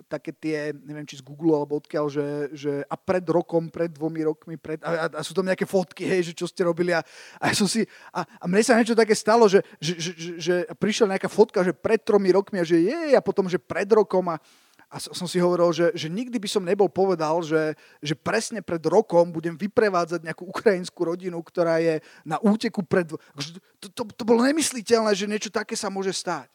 také 0.10 0.34
tie, 0.34 0.74
neviem 0.74 1.06
či 1.06 1.22
z 1.22 1.26
Google 1.26 1.54
alebo 1.54 1.78
odkiaľ, 1.78 2.06
že, 2.10 2.28
že 2.54 2.72
a 2.90 2.96
pred 2.98 3.22
rokom, 3.30 3.70
pred 3.70 3.94
dvomi 3.94 4.26
rokmi, 4.26 4.58
pred, 4.58 4.82
a, 4.82 5.06
a, 5.10 5.22
sú 5.22 5.38
tam 5.38 5.46
nejaké 5.46 5.70
fotky, 5.70 6.06
hej, 6.06 6.32
že 6.32 6.34
čo 6.34 6.50
ste 6.50 6.66
robili 6.66 6.94
a, 6.94 7.06
a 7.38 7.44
ja 7.50 7.54
som 7.54 7.70
si, 7.70 7.86
a, 8.10 8.26
a 8.26 8.46
mne 8.50 8.64
sa 8.66 8.74
niečo 8.74 8.98
také 8.98 9.14
stalo, 9.14 9.46
že, 9.46 9.62
že, 9.78 9.94
že, 10.02 10.12
že, 10.18 10.32
že 10.42 10.56
prišla 10.74 11.14
nejaká 11.18 11.30
fotka, 11.30 11.62
že 11.62 11.78
pred 11.78 12.02
tromi 12.02 12.34
rokmi 12.34 12.58
a 12.58 12.66
že 12.66 12.82
je, 12.82 13.14
a 13.14 13.22
potom, 13.22 13.46
že 13.46 13.62
pred 13.62 13.86
rokom 13.86 14.26
a, 14.34 14.42
a 14.94 15.02
som 15.02 15.26
si 15.26 15.42
hovoril, 15.42 15.74
že, 15.74 15.90
že 15.98 16.06
nikdy 16.10 16.38
by 16.38 16.50
som 16.50 16.62
nebol 16.66 16.86
povedal, 16.86 17.42
že, 17.42 17.74
že 18.02 18.14
presne 18.14 18.62
pred 18.62 18.82
rokom 18.86 19.34
budem 19.34 19.58
vyprevádzať 19.58 20.22
nejakú 20.22 20.46
ukrajinskú 20.50 21.02
rodinu, 21.10 21.42
ktorá 21.42 21.82
je 21.82 21.98
na 22.22 22.38
úteku 22.38 22.86
pred... 22.86 23.10
To, 23.10 23.88
to, 23.90 24.02
to 24.06 24.24
bolo 24.26 24.46
nemysliteľné, 24.46 25.18
že 25.18 25.26
niečo 25.26 25.50
také 25.50 25.74
sa 25.74 25.90
môže 25.90 26.14
stať. 26.14 26.46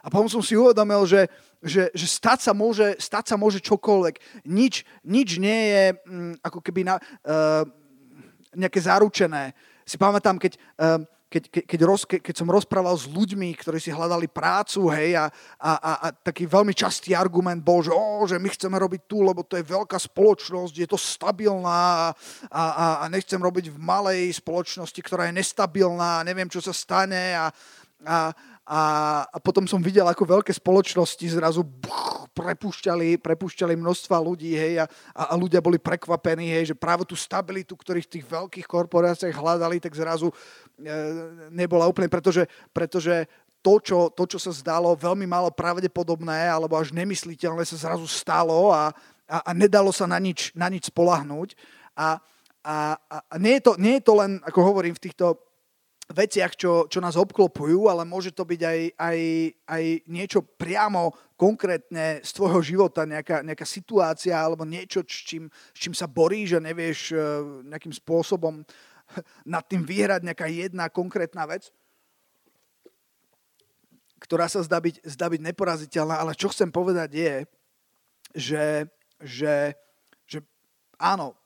A 0.00 0.08
potom 0.08 0.28
som 0.28 0.40
si 0.40 0.56
uvedomil, 0.56 1.04
že, 1.04 1.28
že, 1.60 1.92
že 1.92 2.06
stať, 2.08 2.48
sa 2.48 2.52
môže, 2.56 2.96
stať 2.96 3.32
sa 3.32 3.36
môže 3.36 3.60
čokoľvek. 3.60 4.44
Nič, 4.48 4.82
nič 5.04 5.36
nie 5.36 5.60
je 5.72 5.84
mm, 5.94 6.34
ako 6.40 6.58
keby 6.64 6.88
na, 6.88 6.96
uh, 6.98 7.62
nejaké 8.56 8.80
zaručené. 8.80 9.52
Si 9.84 10.00
pamätám, 10.00 10.40
keď... 10.40 10.56
Uh, 10.76 11.04
keď, 11.30 11.46
keď, 11.46 11.62
keď, 11.62 11.80
roz, 11.86 12.02
ke, 12.02 12.18
keď 12.18 12.34
som 12.42 12.50
rozprával 12.50 12.98
s 12.98 13.06
ľuďmi, 13.06 13.54
ktorí 13.54 13.78
si 13.78 13.94
hľadali 13.94 14.26
prácu, 14.26 14.90
hej, 14.90 15.14
a, 15.14 15.30
a, 15.62 15.70
a, 15.78 15.92
a 16.02 16.06
taký 16.10 16.42
veľmi 16.50 16.74
častý 16.74 17.14
argument 17.14 17.62
bol, 17.62 17.86
že, 17.86 17.94
oh, 17.94 18.26
že 18.26 18.42
my 18.42 18.50
chceme 18.50 18.74
robiť 18.74 19.06
tu, 19.06 19.22
lebo 19.22 19.46
to 19.46 19.54
je 19.54 19.62
veľká 19.62 19.94
spoločnosť, 19.94 20.74
je 20.74 20.88
to 20.90 20.98
stabilná 20.98 22.10
a, 22.10 22.18
a, 22.50 22.64
a 22.98 23.04
nechcem 23.06 23.38
robiť 23.38 23.70
v 23.70 23.78
malej 23.78 24.42
spoločnosti, 24.42 24.98
ktorá 24.98 25.30
je 25.30 25.38
nestabilná, 25.38 26.26
neviem, 26.26 26.50
čo 26.50 26.58
sa 26.58 26.74
stane 26.74 27.38
a, 27.38 27.54
a, 28.02 28.34
a, 28.70 28.82
a 29.26 29.38
potom 29.42 29.66
som 29.66 29.82
videl, 29.82 30.06
ako 30.06 30.38
veľké 30.38 30.54
spoločnosti 30.54 31.26
zrazu 31.26 31.66
buch, 31.66 32.30
prepušťali, 32.30 33.18
prepušťali 33.18 33.74
množstva 33.74 34.22
ľudí, 34.22 34.54
hej, 34.54 34.86
a, 34.86 34.86
a 35.10 35.34
ľudia 35.34 35.58
boli 35.58 35.82
prekvapení, 35.82 36.54
hej, 36.54 36.70
že 36.70 36.78
práve 36.78 37.02
tú 37.02 37.18
stabilitu, 37.18 37.74
ktorých 37.74 38.06
v 38.06 38.12
tých 38.14 38.26
veľkých 38.30 38.66
korporáciách 38.70 39.34
hľadali, 39.34 39.82
tak 39.82 39.98
zrazu 39.98 40.30
e, 40.30 40.34
nebola 41.50 41.90
úplne, 41.90 42.06
pretože, 42.06 42.46
pretože 42.70 43.26
to 43.58 43.82
čo, 43.82 44.06
to, 44.14 44.24
čo 44.30 44.38
sa 44.38 44.54
zdalo 44.54 44.94
veľmi 44.94 45.26
málo 45.26 45.50
pravdepodobné 45.50 46.46
alebo 46.46 46.78
až 46.78 46.94
nemysliteľné, 46.94 47.66
sa 47.66 47.74
zrazu 47.74 48.06
stalo 48.06 48.70
a, 48.70 48.94
a, 49.26 49.36
a 49.40 49.50
nedalo 49.50 49.90
sa 49.90 50.06
na 50.06 50.22
nič, 50.22 50.54
na 50.54 50.70
nič 50.70 50.94
spolahnúť. 50.94 51.58
A, 51.98 52.22
a, 52.62 52.76
a 53.02 53.34
nie, 53.34 53.58
je 53.58 53.62
to, 53.66 53.72
nie 53.82 53.98
je 53.98 54.06
to 54.06 54.14
len, 54.14 54.38
ako 54.46 54.62
hovorím, 54.62 54.94
v 54.94 55.10
týchto 55.10 55.49
veciach, 56.10 56.58
čo, 56.58 56.90
čo 56.90 56.98
nás 56.98 57.14
obklopujú, 57.14 57.86
ale 57.86 58.02
môže 58.02 58.34
to 58.34 58.42
byť 58.42 58.60
aj, 58.66 58.80
aj, 58.98 59.18
aj 59.70 59.84
niečo 60.10 60.42
priamo 60.42 61.14
konkrétne 61.38 62.18
z 62.26 62.30
tvojho 62.34 62.60
života, 62.66 63.06
nejaká, 63.06 63.46
nejaká 63.46 63.62
situácia 63.62 64.34
alebo 64.34 64.66
niečo, 64.66 65.06
s 65.06 65.22
čím, 65.22 65.46
s 65.48 65.78
čím 65.78 65.94
sa 65.94 66.10
boríš 66.10 66.58
a 66.58 66.66
nevieš 66.66 67.14
eh, 67.14 67.20
nejakým 67.70 67.94
spôsobom 67.94 68.66
nad 69.54 69.64
tým 69.70 69.86
vyhrať 69.86 70.26
nejaká 70.26 70.50
jedna 70.50 70.90
konkrétna 70.90 71.46
vec, 71.46 71.70
ktorá 74.18 74.50
sa 74.50 74.60
zdá 74.66 74.82
byť, 74.82 75.06
zdá 75.06 75.30
byť 75.30 75.40
neporaziteľná, 75.46 76.18
ale 76.18 76.36
čo 76.36 76.50
chcem 76.50 76.68
povedať 76.68 77.10
je, 77.14 77.34
že, 78.34 78.66
že, 79.22 79.54
že 80.26 80.38
áno, 80.98 81.38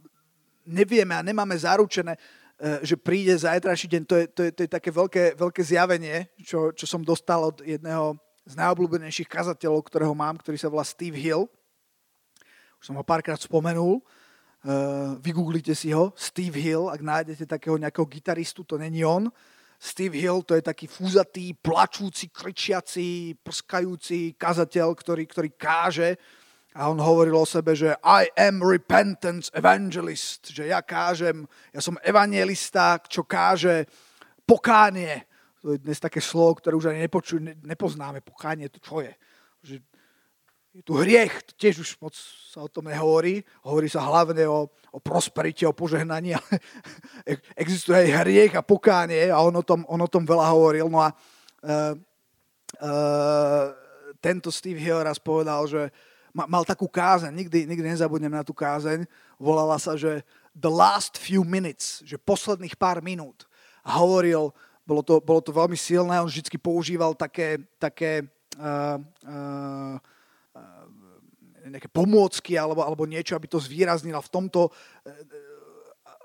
nevieme 0.66 1.14
a 1.14 1.22
nemáme 1.22 1.54
zaručené, 1.54 2.16
E, 2.16 2.43
že 2.86 2.94
príde 2.94 3.34
zajtrajší 3.34 3.86
deň, 3.90 4.02
to 4.06 4.14
je, 4.14 4.24
to 4.30 4.40
je, 4.46 4.50
to 4.54 4.60
je 4.62 4.70
také 4.70 4.90
veľké, 4.94 5.24
veľké 5.34 5.62
zjavenie, 5.66 6.30
čo, 6.46 6.70
čo 6.70 6.86
som 6.86 7.02
dostal 7.02 7.42
od 7.50 7.58
jedného 7.60 8.14
z 8.44 8.54
najobľúbenejších 8.60 9.26
kazateľov, 9.26 9.82
ktorého 9.88 10.14
mám, 10.14 10.38
ktorý 10.38 10.60
sa 10.60 10.70
volá 10.70 10.84
Steve 10.86 11.16
Hill. 11.16 11.48
Už 12.78 12.84
som 12.92 12.96
ho 13.00 13.04
párkrát 13.04 13.40
spomenul. 13.40 14.04
Uh, 14.64 15.20
vygooglite 15.20 15.76
si 15.76 15.92
ho, 15.92 16.16
Steve 16.16 16.56
Hill, 16.56 16.88
ak 16.88 17.04
nájdete 17.04 17.44
takého 17.44 17.76
nejakého 17.76 18.08
gitaristu, 18.08 18.64
to 18.64 18.80
není 18.80 19.04
on. 19.04 19.28
Steve 19.76 20.16
Hill 20.16 20.40
to 20.40 20.56
je 20.56 20.64
taký 20.64 20.88
fúzatý, 20.88 21.52
plačúci, 21.52 22.32
kričiaci, 22.32 23.36
prskajúci 23.44 24.32
kazateľ, 24.40 24.88
ktorý, 24.96 25.24
ktorý 25.28 25.50
káže 25.52 26.16
a 26.74 26.90
on 26.90 26.98
hovoril 26.98 27.38
o 27.38 27.46
sebe, 27.46 27.78
že 27.78 27.94
I 28.02 28.26
am 28.34 28.58
repentance 28.58 29.46
evangelist, 29.54 30.50
že 30.50 30.66
ja 30.66 30.82
kážem, 30.82 31.46
ja 31.70 31.78
som 31.78 31.94
evangelista, 32.02 32.98
čo 33.06 33.22
káže 33.22 33.86
pokánie. 34.42 35.22
To 35.62 35.72
je 35.72 35.78
dnes 35.78 36.02
také 36.02 36.18
slovo, 36.18 36.58
ktoré 36.58 36.74
už 36.74 36.90
ani 36.90 37.06
nepočuj, 37.06 37.38
nepoznáme. 37.62 38.26
Pokánie, 38.26 38.66
to 38.74 38.82
čo 38.82 39.06
je? 39.06 39.12
Že 39.62 39.74
je 40.74 40.82
tu 40.82 40.98
hriech, 40.98 41.54
tiež 41.54 41.78
už 41.78 41.90
moc 42.02 42.18
sa 42.50 42.66
o 42.66 42.68
tom 42.68 42.90
nehovorí. 42.90 43.46
Hovorí 43.62 43.86
sa 43.86 44.02
hlavne 44.10 44.42
o, 44.50 44.66
o 44.66 44.98
prosperite, 44.98 45.62
o 45.70 45.72
požehnaní, 45.72 46.34
ale 46.34 46.58
existuje 47.62 48.02
aj 48.02 48.26
hriech 48.26 48.52
a 48.58 48.66
pokánie 48.66 49.30
a 49.30 49.38
on 49.38 49.54
o 49.54 49.62
tom, 49.62 49.86
on 49.86 50.02
o 50.02 50.10
tom 50.10 50.26
veľa 50.26 50.50
hovoril. 50.50 50.90
No 50.90 51.06
a 51.06 51.14
uh, 51.14 51.94
uh, 52.82 53.66
tento 54.18 54.50
Steve 54.50 54.82
Hill 54.82 55.06
raz 55.06 55.22
povedal, 55.22 55.70
že 55.70 55.94
mal 56.34 56.66
takú 56.66 56.90
kázeň, 56.90 57.30
nikdy, 57.30 57.62
nikdy 57.70 57.94
nezabudnem 57.94 58.34
na 58.34 58.42
tú 58.42 58.50
kázeň, 58.50 59.06
volala 59.38 59.78
sa, 59.78 59.94
že 59.94 60.26
the 60.50 60.70
last 60.70 61.14
few 61.14 61.46
minutes, 61.46 62.02
že 62.02 62.18
posledných 62.18 62.74
pár 62.74 62.98
minút. 62.98 63.46
A 63.86 64.02
hovoril, 64.02 64.50
bolo 64.82 65.02
to, 65.06 65.22
bolo 65.22 65.38
to 65.38 65.54
veľmi 65.54 65.78
silné, 65.78 66.18
on 66.18 66.26
vždy 66.26 66.58
používal 66.58 67.14
také, 67.14 67.62
také 67.78 68.26
uh, 68.58 68.98
uh, 69.24 69.96
nejaké 71.64 71.88
pomôcky 71.88 72.60
alebo, 72.60 72.84
alebo 72.84 73.08
niečo, 73.08 73.32
aby 73.32 73.48
to 73.48 73.62
zvýraznil. 73.62 74.18
A 74.18 74.24
v 74.24 74.32
tomto 74.32 74.68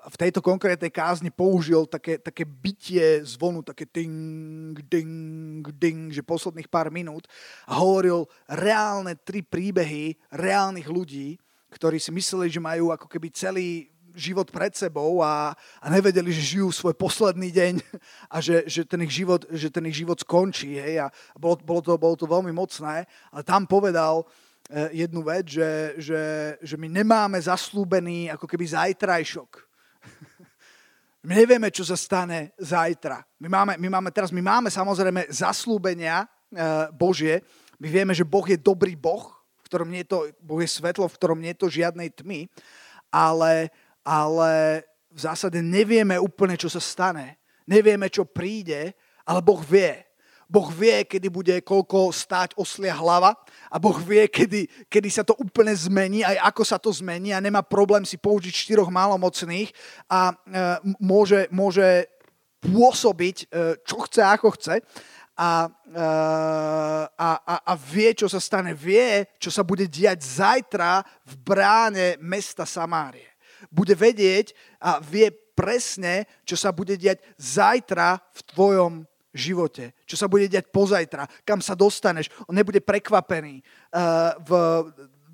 v 0.07 0.15
tejto 0.15 0.39
konkrétnej 0.39 0.88
kázni 0.88 1.27
použil 1.27 1.83
také, 1.83 2.15
také 2.15 2.47
bytie 2.47 3.19
zvonu, 3.27 3.59
také 3.59 3.83
ding, 3.83 4.79
ding, 4.88 5.65
ding, 5.75 6.07
že 6.15 6.23
posledných 6.23 6.71
pár 6.71 6.88
minút 6.88 7.27
a 7.67 7.75
hovoril 7.83 8.23
reálne 8.47 9.19
tri 9.19 9.43
príbehy 9.43 10.15
reálnych 10.31 10.88
ľudí, 10.88 11.35
ktorí 11.69 11.99
si 11.99 12.15
mysleli, 12.15 12.47
že 12.47 12.63
majú 12.63 12.95
ako 12.95 13.12
keby 13.12 13.27
celý 13.35 13.91
život 14.17 14.49
pred 14.49 14.73
sebou 14.73 15.21
a, 15.21 15.53
a 15.53 15.85
nevedeli, 15.88 16.33
že 16.33 16.57
žijú 16.57 16.73
svoj 16.73 16.97
posledný 16.97 17.53
deň 17.53 17.73
a 18.33 18.41
že, 18.41 18.65
že, 18.65 18.81
ten, 18.88 19.03
ich 19.03 19.13
život, 19.13 19.45
že 19.51 19.69
ten 19.69 19.85
ich 19.85 19.99
život 19.99 20.17
skončí. 20.17 20.79
Hej? 20.79 21.05
A 21.05 21.07
bolo, 21.38 21.59
bolo, 21.62 21.81
to, 21.83 21.91
bolo 21.99 22.15
to 22.17 22.25
veľmi 22.25 22.51
mocné. 22.55 23.05
Ale 23.29 23.43
tam 23.45 23.69
povedal 23.69 24.25
eh, 24.71 25.05
jednu 25.05 25.21
vec, 25.21 25.45
že, 25.45 25.93
že, 26.01 26.21
že 26.57 26.75
my 26.79 26.89
nemáme 26.89 27.38
zaslúbený 27.38 28.33
ako 28.33 28.49
keby 28.49 28.65
zajtrajšok 28.65 29.68
my 31.19 31.34
nevieme, 31.36 31.67
čo 31.67 31.84
sa 31.84 31.99
stane 31.99 32.55
zajtra. 32.55 33.19
My 33.43 33.51
máme, 33.51 33.73
my 33.75 33.88
máme 33.91 34.10
teraz, 34.15 34.32
my 34.32 34.39
máme 34.39 34.71
samozrejme 34.71 35.27
zaslúbenia 35.27 36.23
e, 36.23 36.27
Božie. 36.95 37.43
My 37.75 37.91
vieme, 37.91 38.15
že 38.15 38.23
Boh 38.23 38.47
je 38.47 38.55
dobrý 38.55 38.95
Boh, 38.95 39.27
v 39.60 39.63
ktorom 39.67 39.91
nie 39.91 40.08
je 40.08 40.10
to, 40.15 40.19
Boh 40.39 40.63
je 40.63 40.71
svetlo, 40.71 41.12
v 41.12 41.17
ktorom 41.19 41.39
nie 41.43 41.51
je 41.51 41.60
to 41.60 41.67
žiadnej 41.67 42.10
tmy, 42.15 42.47
ale, 43.12 43.67
ale 44.08 44.84
v 45.12 45.19
zásade 45.19 45.60
nevieme 45.60 46.15
úplne, 46.15 46.55
čo 46.55 46.71
sa 46.71 46.79
stane. 46.79 47.36
Nevieme, 47.67 48.08
čo 48.08 48.23
príde, 48.23 48.95
ale 49.27 49.43
Boh 49.43 49.60
vie. 49.60 50.08
Boh 50.49 50.65
vie, 50.73 51.05
kedy 51.05 51.29
bude 51.29 51.55
koľko 51.62 52.09
stáť 52.09 52.57
oslia 52.57 52.97
hlava 52.97 53.38
a 53.69 53.77
Boh 53.77 53.93
vie, 54.01 54.25
kedy, 54.25 54.65
kedy 54.89 55.09
sa 55.13 55.21
to 55.21 55.38
úplne 55.38 55.69
zmení, 55.77 56.25
aj 56.25 56.41
ako 56.41 56.63
sa 56.65 56.81
to 56.81 56.89
zmení 56.89 57.29
a 57.29 57.39
nemá 57.39 57.62
problém 57.62 58.01
si 58.01 58.17
použiť 58.17 58.49
štyroch 58.49 58.89
malomocných 58.89 59.69
a 60.09 60.33
e, 60.33 60.35
môže, 60.97 61.45
môže 61.53 62.09
pôsobiť, 62.65 63.38
e, 63.45 63.77
čo 63.85 64.01
chce, 64.09 64.25
ako 64.25 64.57
chce 64.57 64.81
a, 65.38 65.69
e, 65.69 66.05
a, 67.13 67.29
a, 67.45 67.55
a 67.69 67.73
vie, 67.77 68.09
čo 68.17 68.25
sa 68.25 68.41
stane. 68.41 68.73
Vie, 68.73 69.29
čo 69.38 69.53
sa 69.53 69.62
bude 69.62 69.85
diať 69.85 70.25
zajtra 70.25 71.05
v 71.29 71.33
bráne 71.45 72.17
mesta 72.19 72.65
Samárie. 72.65 73.38
Bude 73.69 73.93
vedieť 73.93 74.57
a 74.81 74.97
vie 74.97 75.29
presne, 75.53 76.25
čo 76.41 76.57
sa 76.57 76.73
bude 76.73 76.97
diať 76.97 77.21
zajtra 77.38 78.17
v 78.17 78.41
tvojom 78.49 78.93
živote, 79.33 79.93
čo 80.09 80.17
sa 80.17 80.25
bude 80.25 80.49
diať 80.49 80.73
pozajtra, 80.73 81.29
kam 81.45 81.61
sa 81.61 81.77
dostaneš. 81.77 82.33
On 82.49 82.55
nebude 82.55 82.81
prekvapený 82.81 83.61
uh, 83.93 84.33
v 84.41 84.51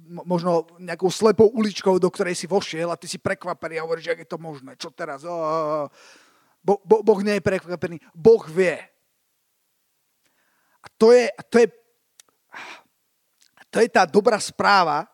možno 0.06 0.70
nejakou 0.78 1.10
slepou 1.10 1.50
uličkou, 1.50 1.98
do 1.98 2.10
ktorej 2.14 2.38
si 2.38 2.46
vošiel 2.46 2.94
a 2.94 3.00
ty 3.00 3.10
si 3.10 3.18
prekvapený 3.18 3.82
a 3.82 3.86
hovoríš, 3.88 4.14
jak 4.14 4.22
je 4.22 4.30
to 4.30 4.38
možné, 4.38 4.78
čo 4.78 4.94
teraz? 4.94 5.26
Oh, 5.26 5.90
bo, 6.62 6.78
bo, 6.86 7.02
boh 7.02 7.20
nie 7.26 7.42
je 7.42 7.44
prekvapený, 7.46 7.98
Boh 8.14 8.44
vie. 8.46 8.78
A 10.86 10.88
to 11.02 11.10
je, 11.10 11.26
to 11.50 11.58
je, 11.58 11.68
to 13.74 13.78
je 13.82 13.90
tá 13.90 14.06
dobrá 14.06 14.38
správa, 14.38 15.10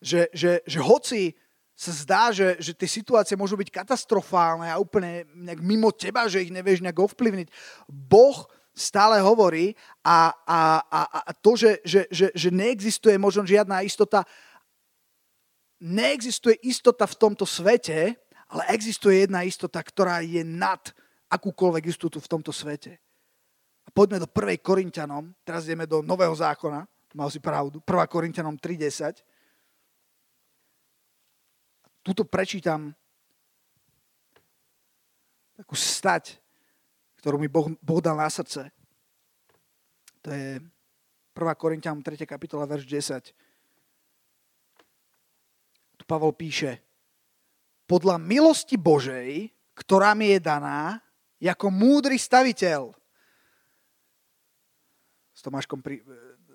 že, 0.00 0.32
že, 0.32 0.64
že 0.64 0.80
hoci 0.80 1.36
sa 1.78 1.94
zdá, 1.94 2.34
že, 2.34 2.58
že 2.58 2.74
tie 2.74 2.90
situácie 2.90 3.38
môžu 3.38 3.54
byť 3.54 3.70
katastrofálne 3.70 4.66
a 4.66 4.82
úplne 4.82 5.22
nejak 5.30 5.62
mimo 5.62 5.94
teba, 5.94 6.26
že 6.26 6.42
ich 6.42 6.50
nevieš 6.50 6.82
nejak 6.82 6.98
ovplyvniť. 6.98 7.54
Boh 7.86 8.34
stále 8.74 9.22
hovorí 9.22 9.78
a, 10.02 10.34
a, 10.42 10.82
a, 10.82 11.00
a 11.22 11.32
to, 11.38 11.54
že, 11.54 11.78
že, 11.86 12.10
že, 12.10 12.34
že 12.34 12.50
neexistuje 12.50 13.14
možno 13.14 13.46
žiadna 13.46 13.86
istota, 13.86 14.26
neexistuje 15.78 16.58
istota 16.66 17.06
v 17.06 17.14
tomto 17.14 17.46
svete, 17.46 18.18
ale 18.50 18.62
existuje 18.74 19.22
jedna 19.22 19.46
istota, 19.46 19.78
ktorá 19.78 20.18
je 20.26 20.42
nad 20.42 20.82
akúkoľvek 21.30 21.94
istotu 21.94 22.18
v 22.18 22.26
tomto 22.26 22.50
svete. 22.50 22.98
A 23.86 23.94
poďme 23.94 24.18
do 24.18 24.26
1. 24.26 24.58
Korintianom, 24.58 25.30
teraz 25.46 25.62
ideme 25.70 25.86
do 25.86 26.02
Nového 26.02 26.34
zákona, 26.34 26.82
mal 27.14 27.30
si 27.30 27.38
pravdu, 27.38 27.78
1. 27.86 27.86
Korintianom 28.10 28.58
3.10 28.58 29.22
tuto 32.08 32.24
prečítam 32.24 32.96
takú 35.60 35.76
stať, 35.76 36.40
ktorú 37.20 37.36
mi 37.36 37.52
boh, 37.52 37.68
boh 37.84 38.00
dal 38.00 38.16
na 38.16 38.32
srdce. 38.32 38.72
To 40.24 40.32
je 40.32 40.56
1. 40.56 40.64
Korintianom 41.36 42.00
3. 42.00 42.24
kapitola, 42.24 42.64
verš 42.64 42.88
10. 42.88 43.36
Tu 46.00 46.04
Pavol 46.08 46.32
píše, 46.32 46.80
podľa 47.84 48.16
milosti 48.16 48.80
Božej, 48.80 49.52
ktorá 49.76 50.16
mi 50.16 50.32
je 50.32 50.40
daná, 50.40 51.04
ako 51.44 51.68
múdry 51.68 52.16
staviteľ. 52.16 52.96
S 55.36 55.44
Tomáškom 55.44 55.84
pri, 55.84 56.00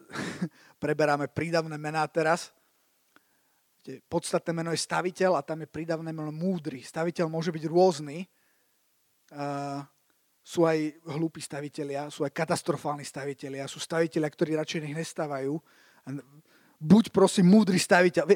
preberáme 0.84 1.30
prídavné 1.30 1.78
mená 1.78 2.10
teraz 2.10 2.50
podstatné 4.08 4.52
meno 4.56 4.72
je 4.72 4.80
staviteľ 4.80 5.40
a 5.40 5.46
tam 5.46 5.64
je 5.64 5.70
pridavné 5.70 6.16
meno 6.16 6.32
múdry. 6.32 6.84
Staviteľ 6.84 7.28
môže 7.28 7.52
byť 7.52 7.64
rôzny. 7.68 8.24
sú 10.44 10.68
aj 10.68 10.78
hlúpi 11.08 11.40
stavitelia, 11.40 12.12
sú 12.12 12.28
aj 12.28 12.36
katastrofálni 12.36 13.08
stavitelia, 13.08 13.68
sú 13.68 13.80
stavitelia, 13.80 14.28
ktorí 14.28 14.60
radšej 14.60 14.80
nech 14.84 14.96
nestávajú. 14.96 15.56
Buď 16.84 17.16
prosím 17.16 17.48
múdry 17.48 17.80
staviteľ. 17.80 18.28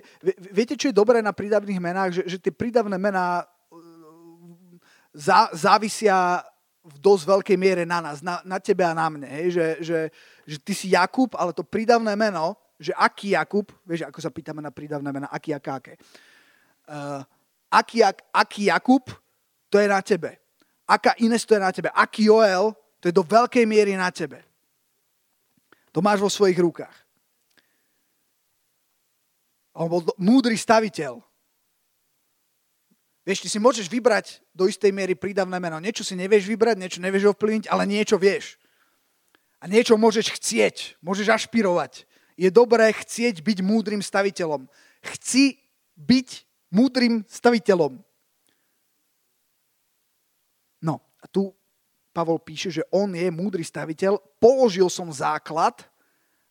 Viete, 0.55 0.79
čo 0.79 0.87
je 0.87 0.95
dobré 0.95 1.19
na 1.19 1.35
prídavných 1.35 1.83
menách? 1.83 2.11
Že, 2.15 2.23
že 2.31 2.37
tie 2.39 2.53
prídavné 2.55 2.95
mená 2.95 3.43
zá, 5.11 5.51
závisia 5.51 6.45
v 6.87 6.97
dosť 7.03 7.23
veľkej 7.27 7.57
miere 7.59 7.83
na 7.83 7.99
nás, 7.99 8.23
na, 8.23 8.39
na 8.47 8.63
tebe 8.63 8.87
a 8.87 8.95
na 8.95 9.11
mne. 9.11 9.27
Hej? 9.27 9.47
Že, 9.51 9.67
že, 9.83 9.99
že 10.47 10.57
ty 10.63 10.71
si 10.71 10.87
Jakub, 10.95 11.35
ale 11.35 11.51
to 11.51 11.65
prídavné 11.65 12.15
meno, 12.15 12.55
že 12.77 12.93
aký 12.93 13.33
Jakub, 13.33 13.73
vieš, 13.85 14.05
ako 14.05 14.21
sa 14.21 14.29
pýtame 14.29 14.61
na 14.61 14.69
prídavné 14.69 15.09
mena, 15.09 15.27
aký, 15.33 15.53
aká, 15.53 15.81
aké. 15.81 15.97
Uh, 16.85 17.25
aký, 17.73 18.05
ak, 18.05 18.21
aký 18.33 18.69
Jakub, 18.69 19.09
to 19.67 19.81
je 19.81 19.87
na 19.89 20.01
tebe. 20.01 20.37
Aká 20.87 21.17
Ines, 21.19 21.43
to 21.43 21.57
je 21.57 21.61
na 21.61 21.71
tebe. 21.73 21.89
Aký 21.91 22.29
Joel, 22.29 22.71
to 23.01 23.09
je 23.09 23.13
do 23.13 23.25
veľkej 23.25 23.65
miery 23.67 23.97
na 23.97 24.07
tebe. 24.13 24.39
To 25.91 25.99
máš 25.99 26.21
vo 26.21 26.29
svojich 26.29 26.57
rukách. 26.61 26.93
On 29.77 29.89
bol 29.89 30.01
múdry 30.17 30.57
staviteľ. 30.57 31.21
Vieš, 33.27 33.43
ty 33.43 33.47
si 33.51 33.59
môžeš 33.59 33.91
vybrať 33.91 34.39
do 34.55 34.71
istej 34.71 34.89
miery 34.95 35.13
prídavné 35.13 35.59
meno. 35.59 35.77
Niečo 35.83 36.01
si 36.01 36.15
nevieš 36.15 36.47
vybrať, 36.47 36.79
niečo 36.79 37.03
nevieš 37.03 37.35
ovplyvniť, 37.35 37.67
ale 37.67 37.83
niečo 37.83 38.15
vieš. 38.15 38.55
A 39.59 39.67
niečo 39.67 39.99
môžeš 39.99 40.31
chcieť, 40.39 40.95
môžeš 41.03 41.27
ašpirovať. 41.35 42.07
Je 42.37 42.53
dobré 42.53 42.93
chcieť 42.93 43.41
byť 43.41 43.57
múdrym 43.65 43.99
staviteľom. 43.99 44.69
Chci 45.01 45.57
byť 45.97 46.45
múdrym 46.69 47.25
staviteľom. 47.25 47.97
No, 50.77 51.01
a 51.17 51.25
tu 51.25 51.49
Pavol 52.13 52.41
píše, 52.41 52.69
že 52.73 52.85
on 52.93 53.13
je 53.13 53.29
múdry 53.29 53.61
staviteľ, 53.61 54.17
položil 54.41 54.89
som 54.89 55.09
základ 55.09 55.85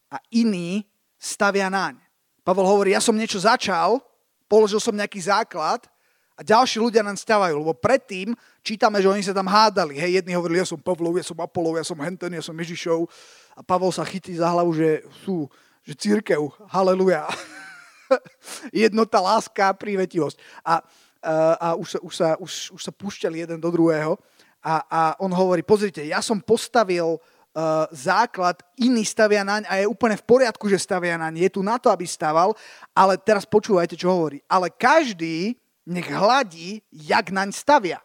a 0.07 0.19
iný 0.31 0.87
stavia 1.19 1.67
naň. 1.67 1.99
Pavol 2.47 2.67
hovorí, 2.67 2.95
ja 2.95 3.03
som 3.03 3.19
niečo 3.19 3.43
začal, 3.43 3.99
položil 4.47 4.79
som 4.79 4.95
nejaký 4.95 5.19
základ 5.27 5.83
a 6.39 6.47
ďalší 6.47 6.79
ľudia 6.79 7.03
nám 7.03 7.19
stavajú, 7.19 7.59
lebo 7.59 7.75
predtým 7.75 8.31
čítame, 8.63 9.03
že 9.03 9.11
oni 9.11 9.27
sa 9.27 9.35
tam 9.35 9.51
hádali. 9.51 9.99
Hej, 9.99 10.23
jedni 10.23 10.39
hovorili, 10.39 10.63
ja 10.63 10.69
som 10.69 10.79
Pavlov, 10.79 11.19
ja 11.19 11.27
som 11.27 11.35
Apolov, 11.43 11.75
ja 11.75 11.83
som 11.83 11.99
Henten, 11.99 12.31
ja 12.31 12.45
som 12.45 12.55
Ježišov. 12.55 13.11
A 13.59 13.65
Pavol 13.67 13.91
sa 13.91 14.07
chytí 14.07 14.39
za 14.39 14.47
hlavu, 14.47 14.71
že 14.71 15.03
sú, 15.27 15.51
že 15.87 15.95
církev, 15.95 16.51
haleluja. 16.67 17.31
Jednota, 18.75 19.23
láska, 19.23 19.71
prívetivosť. 19.79 20.37
A, 20.67 20.75
a, 20.75 20.75
a 21.55 21.69
už, 21.79 21.89
sa, 21.95 21.99
už, 22.03 22.13
sa, 22.15 22.29
už, 22.43 22.53
už 22.75 22.83
sa 22.83 22.93
púšťali 22.93 23.47
jeden 23.47 23.63
do 23.63 23.71
druhého. 23.71 24.19
A, 24.67 24.83
a 24.91 25.01
on 25.23 25.31
hovorí, 25.31 25.63
pozrite, 25.63 26.03
ja 26.03 26.19
som 26.19 26.43
postavil 26.43 27.23
uh, 27.57 27.87
základ, 27.95 28.59
iný 28.83 29.07
stavia 29.07 29.47
naň 29.47 29.63
a 29.71 29.79
je 29.79 29.87
úplne 29.87 30.19
v 30.19 30.27
poriadku, 30.27 30.67
že 30.67 30.83
stavia 30.83 31.15
naň. 31.15 31.47
Je 31.47 31.51
tu 31.55 31.63
na 31.63 31.79
to, 31.79 31.87
aby 31.87 32.03
staval, 32.03 32.59
ale 32.91 33.15
teraz 33.15 33.47
počúvajte, 33.47 33.95
čo 33.95 34.11
hovorí. 34.11 34.43
Ale 34.51 34.75
každý 34.75 35.55
nech 35.87 36.11
hladí, 36.11 36.83
jak 36.91 37.31
naň 37.31 37.55
stavia. 37.55 38.03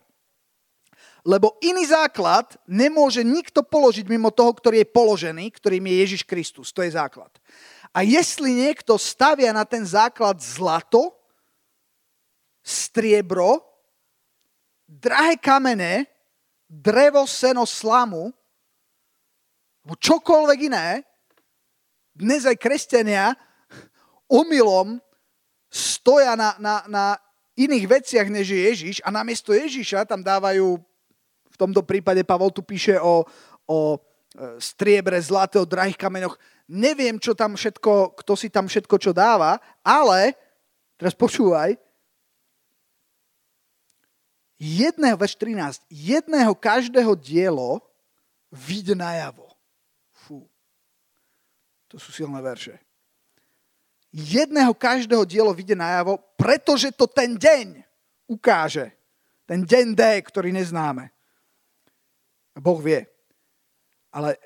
Lebo 1.22 1.54
iný 1.62 1.86
základ 1.86 2.58
nemôže 2.66 3.22
nikto 3.22 3.62
položiť 3.62 4.10
mimo 4.10 4.34
toho, 4.34 4.52
ktorý 4.58 4.82
je 4.82 4.94
položený, 4.94 5.46
ktorým 5.54 5.86
je 5.86 5.96
Ježiš 6.02 6.22
Kristus. 6.26 6.74
To 6.74 6.82
je 6.82 6.98
základ. 6.98 7.30
A 7.94 8.02
jestli 8.02 8.56
niekto 8.56 8.98
stavia 8.98 9.54
na 9.54 9.68
ten 9.68 9.86
základ 9.86 10.42
zlato, 10.42 11.14
striebro, 12.66 13.62
drahé 14.88 15.38
kamene, 15.38 16.10
drevo, 16.66 17.28
seno, 17.28 17.68
slamu, 17.68 18.32
alebo 19.82 19.94
čokoľvek 19.98 20.60
iné, 20.70 21.02
dnes 22.14 22.46
aj 22.46 22.58
kresťania 22.62 23.34
omylom 24.30 25.02
stoja 25.72 26.38
na, 26.38 26.56
na, 26.62 26.76
na 26.86 27.06
iných 27.58 27.86
veciach, 27.88 28.28
než 28.30 28.52
je 28.52 28.62
Ježiš 28.72 28.96
a 29.04 29.10
namiesto 29.10 29.52
Ježiša 29.52 30.08
tam 30.08 30.22
dávajú, 30.22 30.80
tomto 31.62 31.86
prípade 31.86 32.26
Pavol 32.26 32.50
tu 32.50 32.66
píše 32.66 32.98
o, 32.98 33.22
o 33.70 33.80
e, 33.94 34.00
striebre, 34.58 35.22
zlate, 35.22 35.62
o 35.62 35.70
drahých 35.70 36.00
kameňoch. 36.02 36.36
Neviem, 36.66 37.22
čo 37.22 37.38
tam 37.38 37.54
všetko, 37.54 38.18
kto 38.18 38.34
si 38.34 38.50
tam 38.50 38.66
všetko 38.66 38.96
čo 38.98 39.12
dáva, 39.14 39.62
ale, 39.86 40.34
teraz 40.98 41.14
počúvaj, 41.14 41.78
jedného, 44.58 45.18
verš 45.18 45.38
13, 45.38 45.86
jedného 45.90 46.54
každého 46.58 47.14
dielo 47.14 47.86
vidie 48.50 48.98
najavo. 48.98 49.46
Fú. 50.10 50.50
To 51.94 52.02
sú 52.02 52.10
silné 52.10 52.42
verše 52.42 52.82
jedného 54.12 54.76
každého 54.76 55.24
dielo 55.24 55.56
vyjde 55.56 55.80
najavo, 55.80 56.20
pretože 56.36 56.92
to 56.92 57.08
ten 57.08 57.40
deň 57.40 57.82
ukáže. 58.28 58.92
Ten 59.48 59.64
deň 59.64 59.96
D, 59.96 60.02
ktorý 60.28 60.52
neznáme. 60.52 61.12
Boh 62.58 62.80
vie. 62.80 63.08
Ale 64.12 64.36
e, 64.36 64.40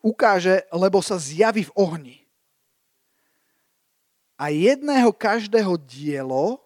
ukáže, 0.00 0.64
lebo 0.72 1.04
sa 1.04 1.20
zjaví 1.20 1.68
v 1.68 1.76
ohni. 1.76 2.18
A 4.40 4.48
jedného 4.48 5.12
každého 5.12 5.76
dielo, 5.76 6.64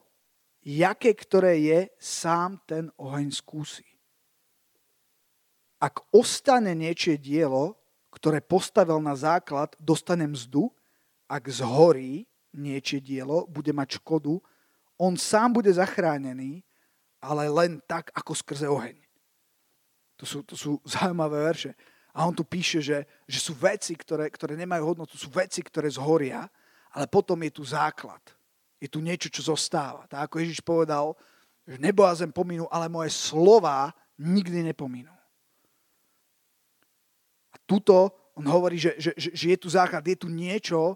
jaké 0.63 1.11
ktoré 1.11 1.59
je, 1.59 1.81
sám 1.99 2.63
ten 2.65 2.87
oheň 2.95 3.35
skúsi. 3.35 3.83
Ak 5.83 6.01
ostane 6.15 6.73
niečie 6.73 7.19
dielo, 7.19 7.77
ktoré 8.15 8.39
postavil 8.39 9.03
na 9.03 9.19
základ, 9.19 9.75
dostane 9.77 10.25
mzdu, 10.25 10.71
ak 11.27 11.51
zhorí 11.51 12.31
niečie 12.55 13.03
dielo, 13.03 13.45
bude 13.51 13.75
mať 13.75 13.99
škodu, 13.99 14.39
on 14.97 15.19
sám 15.19 15.59
bude 15.59 15.75
zachránený, 15.75 16.63
ale 17.19 17.51
len 17.51 17.83
tak, 17.85 18.15
ako 18.15 18.33
skrze 18.33 18.71
oheň. 18.71 19.04
To 20.25 20.27
sú, 20.27 20.39
to 20.41 20.57
sú 20.57 20.81
zaujímavé 20.97 21.37
verše. 21.45 21.77
A 22.17 22.25
on 22.25 22.33
tu 22.33 22.49
píše, 22.49 22.81
že, 22.81 23.05
že 23.29 23.39
sú 23.43 23.53
veci, 23.53 23.93
ktoré, 23.93 24.33
ktoré 24.33 24.57
nemajú 24.57 24.97
hodnotu, 24.97 25.21
sú 25.21 25.29
veci, 25.29 25.61
ktoré 25.61 25.93
zhoria, 25.93 26.49
ale 26.97 27.05
potom 27.11 27.37
je 27.45 27.53
tu 27.53 27.63
základ. 27.67 28.23
Je 28.81 28.89
tu 28.89 29.05
niečo, 29.05 29.29
čo 29.29 29.45
zostáva. 29.45 30.09
Tak 30.09 30.31
ako 30.31 30.41
Ježiš 30.41 30.63
povedal, 30.65 31.13
že 31.67 31.77
nebo 31.77 32.07
a 32.07 32.15
zem 32.15 32.31
pominú, 32.31 32.71
ale 32.71 32.89
moje 32.89 33.11
slova 33.13 33.91
nikdy 34.17 34.63
nepominú. 34.63 35.13
A 37.51 37.57
tuto 37.67 38.15
on 38.39 38.47
hovorí, 38.47 38.79
že, 38.79 38.95
že, 38.99 39.11
že 39.19 39.47
je 39.51 39.59
tu 39.59 39.69
základ, 39.71 40.07
je 40.07 40.19
tu 40.19 40.31
niečo, 40.31 40.95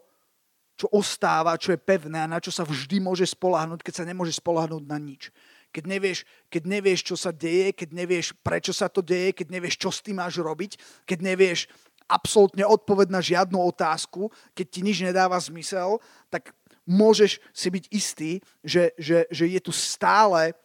čo 0.79 0.87
ostáva, 0.95 1.59
čo 1.59 1.75
je 1.75 1.83
pevné 1.83 2.23
a 2.23 2.31
na 2.31 2.39
čo 2.39 2.55
sa 2.55 2.63
vždy 2.63 3.03
môže 3.03 3.27
spolahnúť, 3.27 3.83
keď 3.83 3.95
sa 3.99 4.05
nemôže 4.07 4.39
spolahnúť 4.39 4.87
na 4.87 4.99
nič. 5.03 5.35
Keď 5.69 5.85
nevieš, 5.85 6.19
keď 6.49 6.63
nevieš, 6.65 7.01
čo 7.05 7.17
sa 7.17 7.29
deje, 7.29 7.77
keď 7.77 7.93
nevieš, 7.93 8.33
prečo 8.41 8.73
sa 8.73 8.89
to 8.89 9.05
deje, 9.05 9.37
keď 9.37 9.53
nevieš, 9.53 9.77
čo 9.77 9.93
s 9.93 10.01
tým 10.01 10.17
máš 10.17 10.41
robiť, 10.41 11.05
keď 11.05 11.19
nevieš 11.21 11.69
absolútne 12.09 12.65
odpoveď 12.65 13.13
na 13.13 13.21
žiadnu 13.21 13.61
otázku, 13.61 14.33
keď 14.57 14.67
ti 14.67 14.81
nič 14.81 15.05
nedáva 15.05 15.37
zmysel, 15.37 16.01
tak 16.33 16.57
môžeš 16.89 17.37
si 17.53 17.69
byť 17.69 17.85
istý, 17.93 18.31
že, 18.65 18.97
že, 18.97 19.29
že 19.29 19.45
je 19.45 19.61
tu 19.61 19.73
stále 19.77 20.57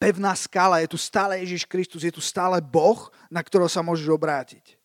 pevná 0.00 0.32
skala, 0.32 0.80
je 0.80 0.88
tu 0.88 0.98
stále 0.98 1.44
Ježiš 1.44 1.68
Kristus, 1.68 2.00
je 2.00 2.12
tu 2.12 2.24
stále 2.24 2.64
Boh, 2.64 3.12
na 3.28 3.44
ktorého 3.44 3.68
sa 3.68 3.84
môžeš 3.84 4.08
obrátiť. 4.08 4.80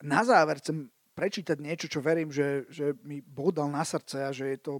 Na 0.00 0.24
záver 0.24 0.56
chcem 0.64 0.88
prečítať 1.12 1.56
niečo, 1.60 1.88
čo 1.88 2.04
verím, 2.04 2.32
že, 2.32 2.68
že 2.72 2.96
mi 3.04 3.20
Boh 3.20 3.52
dal 3.52 3.68
na 3.68 3.84
srdce 3.84 4.24
a 4.24 4.30
že 4.32 4.56
je 4.56 4.58
to 4.60 4.72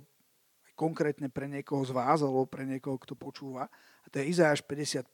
konkrétne 0.76 1.32
pre 1.32 1.48
niekoho 1.48 1.80
z 1.82 1.96
vás 1.96 2.20
alebo 2.20 2.44
pre 2.44 2.68
niekoho, 2.68 3.00
kto 3.00 3.16
počúva. 3.16 3.72
A 4.04 4.06
to 4.12 4.20
je 4.20 4.28
Izáš 4.30 4.60
55. 4.62 5.08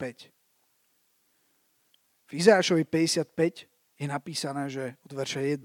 V 2.26 2.32
Izášovi 2.34 2.84
55 2.84 3.70
je 3.96 4.06
napísané, 4.10 4.66
že 4.66 4.98
od 5.06 5.14
verša 5.14 5.40
1 5.40 5.62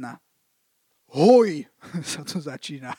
hoj 1.17 1.65
sa 2.13 2.21
to 2.21 2.37
začína. 2.37 2.93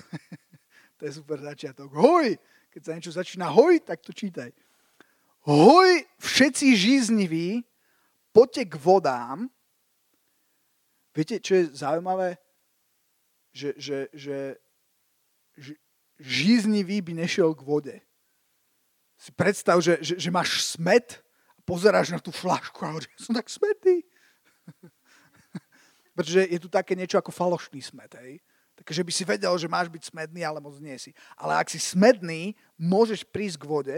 to 0.96 1.02
je 1.04 1.12
super 1.12 1.38
začiatok. 1.44 1.92
Hoj! 1.92 2.40
Keď 2.72 2.80
sa 2.82 2.94
niečo 2.98 3.14
začína 3.14 3.54
hoj, 3.54 3.78
tak 3.86 4.02
to 4.02 4.10
čítaj. 4.10 4.50
Hoj 5.46 6.02
všetci 6.18 6.74
žízniví, 6.74 7.62
poďte 8.34 8.66
k 8.66 8.74
vodám, 8.80 9.46
Viete, 11.14 11.38
čo 11.38 11.54
je 11.54 11.64
zaujímavé? 11.70 12.42
Že, 13.54 13.70
že, 13.78 13.98
že 14.10 14.36
žíznivý 16.20 17.02
by 17.02 17.12
nešiel 17.24 17.54
k 17.54 17.62
vode. 17.66 17.96
Si 19.18 19.30
predstav, 19.32 19.78
že, 19.80 19.98
že, 20.02 20.14
že 20.18 20.30
máš 20.30 20.62
smet 20.74 21.22
a 21.54 21.60
pozeráš 21.62 22.12
na 22.12 22.20
tú 22.20 22.34
flašku 22.34 22.82
a 22.82 22.92
hovoríš, 22.92 23.10
som 23.18 23.34
tak 23.34 23.48
smetný. 23.48 24.02
Pretože 26.16 26.46
je 26.46 26.58
tu 26.60 26.68
také 26.70 26.94
niečo 26.94 27.18
ako 27.18 27.34
falošný 27.34 27.80
smet. 27.82 28.14
Hej? 28.18 28.42
Takže 28.74 29.06
by 29.06 29.12
si 29.14 29.24
vedel, 29.24 29.54
že 29.54 29.70
máš 29.70 29.86
byť 29.86 30.02
smedný, 30.10 30.42
ale 30.42 30.58
moc 30.58 30.74
nie 30.82 30.98
si. 30.98 31.14
Ale 31.38 31.54
ak 31.58 31.70
si 31.70 31.78
smedný, 31.78 32.58
môžeš 32.74 33.22
prísť 33.26 33.62
k 33.62 33.70
vode 33.70 33.96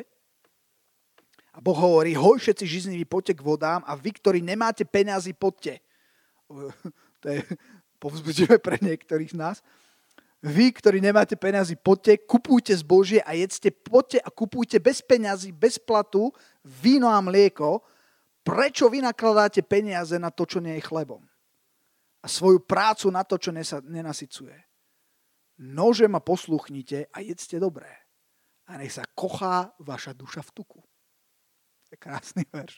a 1.56 1.58
Boh 1.64 1.76
hovorí, 1.76 2.12
hoj 2.12 2.36
všetci 2.36 2.64
žizniví, 2.68 3.08
poďte 3.08 3.40
k 3.40 3.46
vodám 3.48 3.80
a 3.88 3.96
vy, 3.96 4.12
ktorí 4.12 4.44
nemáte 4.44 4.84
peniazy, 4.84 5.32
poďte. 5.32 5.80
To 7.24 7.32
je 7.32 7.40
povzbudivé 7.96 8.60
pre 8.60 8.76
niektorých 8.76 9.32
z 9.32 9.40
nás. 9.40 9.64
Vy, 10.44 10.76
ktorí 10.76 11.00
nemáte 11.00 11.32
peniazy, 11.32 11.80
poďte, 11.80 12.28
kupujte 12.28 12.76
zbožie 12.76 13.24
a 13.24 13.32
jedzte, 13.32 13.72
poďte 13.72 14.20
a 14.20 14.28
kupujte 14.28 14.76
bez 14.78 15.00
peňazí, 15.00 15.50
bez 15.50 15.80
platu, 15.80 16.28
víno 16.60 17.08
a 17.08 17.24
mlieko. 17.24 17.80
Prečo 18.44 18.86
vy 18.92 19.00
nakladáte 19.02 19.64
peniaze 19.64 20.20
na 20.20 20.28
to, 20.30 20.44
čo 20.44 20.60
nie 20.60 20.76
je 20.78 20.86
chlebom? 20.86 21.24
A 22.22 22.26
svoju 22.28 22.62
prácu 22.62 23.08
na 23.10 23.24
to, 23.24 23.40
čo 23.40 23.50
nenasycuje. 23.82 24.54
Nože 25.56 26.04
ma 26.04 26.20
posluchnite 26.20 27.08
a 27.08 27.24
jedzte 27.24 27.56
dobré. 27.56 27.88
A 28.68 28.76
nech 28.76 28.92
sa 28.92 29.08
kochá 29.16 29.72
vaša 29.80 30.12
duša 30.12 30.44
v 30.44 30.50
tuku. 30.52 30.80
To 31.86 31.90
je 31.94 31.98
krásny 31.98 32.44
verš. 32.52 32.76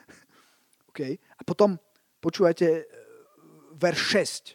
okay. 0.92 1.18
A 1.36 1.42
potom 1.42 1.80
počúvajte 2.22 2.68
e, 2.70 2.82
verš 3.74 4.00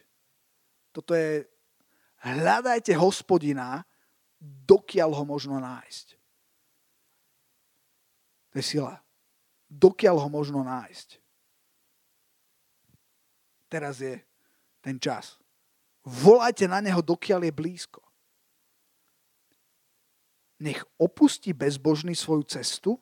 6. 0.00 0.94
Toto 0.94 1.12
je 1.12 1.51
hľadajte 2.22 2.94
hospodina, 2.94 3.82
dokiaľ 4.42 5.10
ho 5.14 5.24
možno 5.26 5.58
nájsť. 5.58 6.06
To 8.52 8.54
je 8.60 8.64
sila. 8.64 9.00
Dokiaľ 9.72 10.16
ho 10.20 10.28
možno 10.28 10.60
nájsť. 10.62 11.08
Teraz 13.72 14.04
je 14.04 14.20
ten 14.84 15.00
čas. 15.00 15.40
Volajte 16.04 16.68
na 16.68 16.84
neho, 16.84 17.00
dokiaľ 17.00 17.48
je 17.48 17.52
blízko. 17.54 18.02
Nech 20.60 20.84
opustí 21.00 21.56
bezbožný 21.56 22.12
svoju 22.12 22.44
cestu 22.46 23.00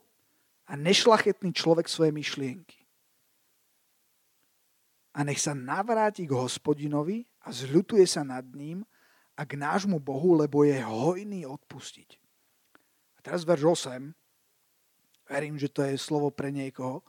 a 0.70 0.78
nešlachetný 0.78 1.50
človek 1.50 1.90
svoje 1.90 2.14
myšlienky. 2.14 2.86
A 5.18 5.26
nech 5.26 5.42
sa 5.42 5.58
navráti 5.58 6.22
k 6.22 6.32
hospodinovi 6.38 7.26
a 7.42 7.50
zľutuje 7.50 8.06
sa 8.06 8.22
nad 8.22 8.46
ním 8.54 8.86
a 9.40 9.48
k 9.48 9.56
nášmu 9.56 9.96
Bohu, 9.96 10.36
lebo 10.36 10.68
je 10.68 10.76
hojný 10.76 11.48
odpustiť. 11.48 12.20
A 13.16 13.18
teraz 13.24 13.40
verš 13.48 13.88
8. 13.88 14.12
Verím, 15.32 15.56
že 15.56 15.72
to 15.72 15.80
je 15.80 15.96
slovo 15.96 16.28
pre 16.28 16.52
niekoho. 16.52 17.00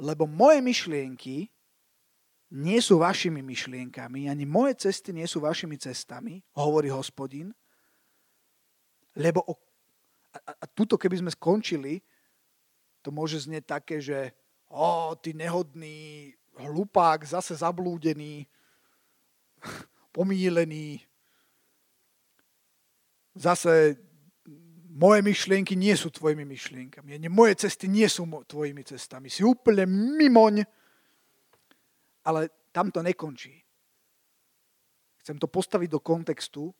Lebo 0.00 0.24
moje 0.24 0.64
myšlienky 0.64 1.52
nie 2.56 2.80
sú 2.80 3.04
vašimi 3.04 3.44
myšlienkami, 3.44 4.32
ani 4.32 4.48
moje 4.48 4.88
cesty 4.88 5.12
nie 5.12 5.28
sú 5.28 5.44
vašimi 5.44 5.76
cestami, 5.76 6.40
hovorí 6.56 6.88
hospodin. 6.88 7.52
Lebo 9.12 9.44
o, 9.44 9.52
a, 10.32 10.56
a 10.56 10.64
tuto, 10.72 10.96
keby 10.96 11.20
sme 11.20 11.30
skončili, 11.36 12.00
to 13.04 13.12
môže 13.12 13.44
znieť 13.44 13.64
také, 13.68 14.00
že 14.00 14.32
o, 14.72 15.12
ty 15.20 15.36
nehodný 15.36 16.32
hlupák, 16.56 17.20
zase 17.28 17.60
zablúdený, 17.60 18.48
pomílený, 20.16 21.11
zase 23.34 23.96
moje 24.92 25.24
myšlienky 25.24 25.72
nie 25.72 25.96
sú 25.96 26.12
tvojimi 26.12 26.44
myšlienkami. 26.44 27.16
Moje 27.32 27.64
cesty 27.64 27.88
nie 27.88 28.04
sú 28.12 28.28
tvojimi 28.28 28.84
cestami. 28.84 29.32
Si 29.32 29.40
úplne 29.40 29.88
mimoň. 29.88 30.68
Ale 32.22 32.52
tam 32.70 32.92
to 32.92 33.00
nekončí. 33.00 33.56
Chcem 35.24 35.40
to 35.40 35.48
postaviť 35.48 35.88
do 35.88 36.00
kontextu. 36.02 36.70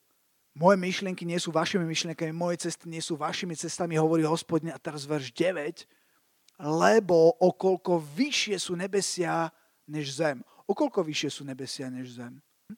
Moje 0.52 0.76
myšlienky 0.76 1.24
nie 1.24 1.40
sú 1.40 1.48
vašimi 1.48 1.88
myšlienkami, 1.88 2.28
moje 2.36 2.68
cesty 2.68 2.84
nie 2.84 3.00
sú 3.00 3.16
vašimi 3.16 3.56
cestami, 3.56 3.96
hovorí 3.96 4.20
hospodin. 4.28 4.76
A 4.76 4.78
teraz 4.78 5.08
verš 5.08 5.32
9. 5.32 5.88
Lebo 6.60 7.32
okolko 7.40 7.96
vyššie 7.96 8.60
sú 8.60 8.76
nebesia 8.76 9.48
než 9.88 10.12
zem. 10.12 10.44
Okolko 10.68 11.00
vyššie 11.00 11.30
sú 11.32 11.42
nebesia 11.48 11.88
než 11.88 12.20
zem? 12.20 12.44
Hm? 12.68 12.76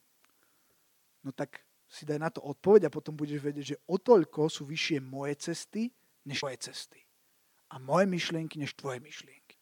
No 1.27 1.31
tak 1.35 1.64
si 1.95 2.03
daj 2.03 2.19
na 2.19 2.27
to 2.27 2.43
odpoveď 2.43 2.91
a 2.91 2.95
potom 2.95 3.15
budeš 3.15 3.39
vedieť, 3.39 3.67
že 3.79 3.81
o 3.87 4.03
toľko 4.03 4.51
sú 4.51 4.67
vyššie 4.67 4.99
moje 4.99 5.39
cesty, 5.39 5.95
než 6.27 6.43
tvoje 6.43 6.59
cesty. 6.59 6.99
A 7.71 7.79
moje 7.79 8.11
myšlienky, 8.11 8.59
než 8.59 8.75
tvoje 8.75 8.99
myšlienky. 8.99 9.55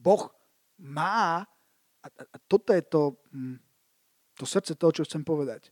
Boh 0.00 0.32
má, 0.80 1.44
a, 2.00 2.06
toto 2.48 2.72
je 2.72 2.80
to, 2.80 3.20
hm, 3.28 3.60
to 4.40 4.48
srdce 4.48 4.72
toho, 4.80 4.92
čo 4.96 5.04
chcem 5.04 5.20
povedať, 5.20 5.68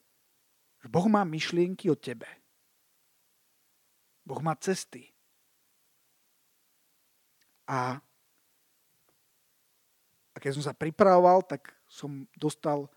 že 0.85 0.93
Boh 0.93 1.09
má 1.09 1.25
myšlienky 1.25 1.89
o 1.89 1.97
tebe. 1.97 2.29
Boh 4.29 4.41
má 4.45 4.53
cesty. 4.61 5.09
A, 7.65 7.97
a 10.33 10.37
keď 10.37 10.61
som 10.61 10.65
sa 10.69 10.77
pripravoval, 10.77 11.41
tak 11.49 11.73
som 11.89 12.29
dostal 12.37 12.93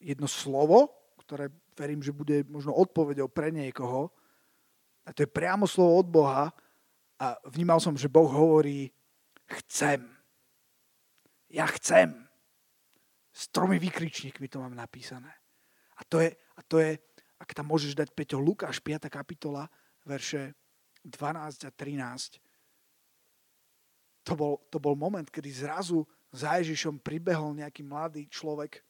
jedno 0.00 0.28
slovo, 0.28 0.92
ktoré 1.24 1.50
verím, 1.76 2.00
že 2.00 2.14
bude 2.14 2.46
možno 2.46 2.72
odpovedou 2.76 3.28
pre 3.28 3.50
niekoho. 3.50 4.12
A 5.06 5.12
to 5.14 5.26
je 5.26 5.30
priamo 5.30 5.66
slovo 5.68 5.98
od 6.00 6.08
Boha. 6.08 6.44
A 7.16 7.26
vnímal 7.48 7.80
som, 7.80 7.96
že 7.96 8.12
Boh 8.12 8.28
hovorí, 8.28 8.92
chcem. 9.62 10.04
Ja 11.48 11.64
chcem. 11.70 12.12
S 13.32 13.48
tromi 13.52 13.76
výkričníkmi 13.76 14.48
to 14.48 14.60
mám 14.60 14.76
napísané. 14.76 15.32
A 15.96 16.04
to 16.04 16.20
je, 16.20 16.32
a 16.32 16.60
to 16.64 16.80
je 16.80 17.00
ak 17.36 17.50
tam 17.52 17.68
môžeš 17.68 17.92
dať, 17.92 18.08
Peťo, 18.16 18.40
Lukáš, 18.40 18.80
5. 18.80 19.12
kapitola, 19.12 19.68
verše 20.08 20.56
12 21.04 21.68
a 21.68 21.70
13. 21.70 22.40
To 24.26 24.32
bol, 24.34 24.54
to 24.72 24.80
bol 24.80 24.96
moment, 24.96 25.28
kedy 25.28 25.52
zrazu 25.52 26.02
za 26.32 26.58
Ježišom 26.58 26.98
pribehol 26.98 27.54
nejaký 27.54 27.86
mladý 27.86 28.26
človek 28.26 28.82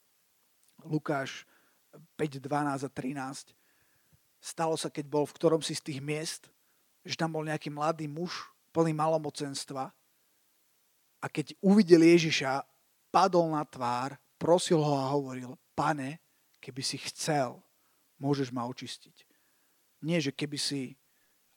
Lukáš 0.85 1.47
5, 2.17 2.41
12 2.41 2.85
a 2.85 2.89
13. 2.89 3.53
Stalo 4.37 4.77
sa, 4.77 4.93
keď 4.93 5.05
bol 5.09 5.25
v 5.25 5.35
ktorom 5.37 5.61
si 5.65 5.73
z 5.73 5.81
tých 5.81 5.99
miest, 6.03 6.51
že 7.01 7.17
tam 7.17 7.33
bol 7.33 7.45
nejaký 7.45 7.73
mladý 7.73 8.05
muž 8.05 8.51
plný 8.69 8.93
malomocenstva 8.93 9.89
a 11.17 11.25
keď 11.25 11.57
uvidel 11.65 12.05
Ježiša, 12.05 12.61
padol 13.09 13.49
na 13.49 13.65
tvár, 13.65 14.13
prosil 14.37 14.77
ho 14.77 14.93
a 14.93 15.09
hovoril, 15.09 15.57
pane, 15.73 16.21
keby 16.61 16.81
si 16.85 17.01
chcel, 17.01 17.57
môžeš 18.21 18.53
ma 18.53 18.69
očistiť. 18.69 19.25
Nie, 20.05 20.21
že 20.21 20.29
keby 20.29 20.61
si, 20.61 20.93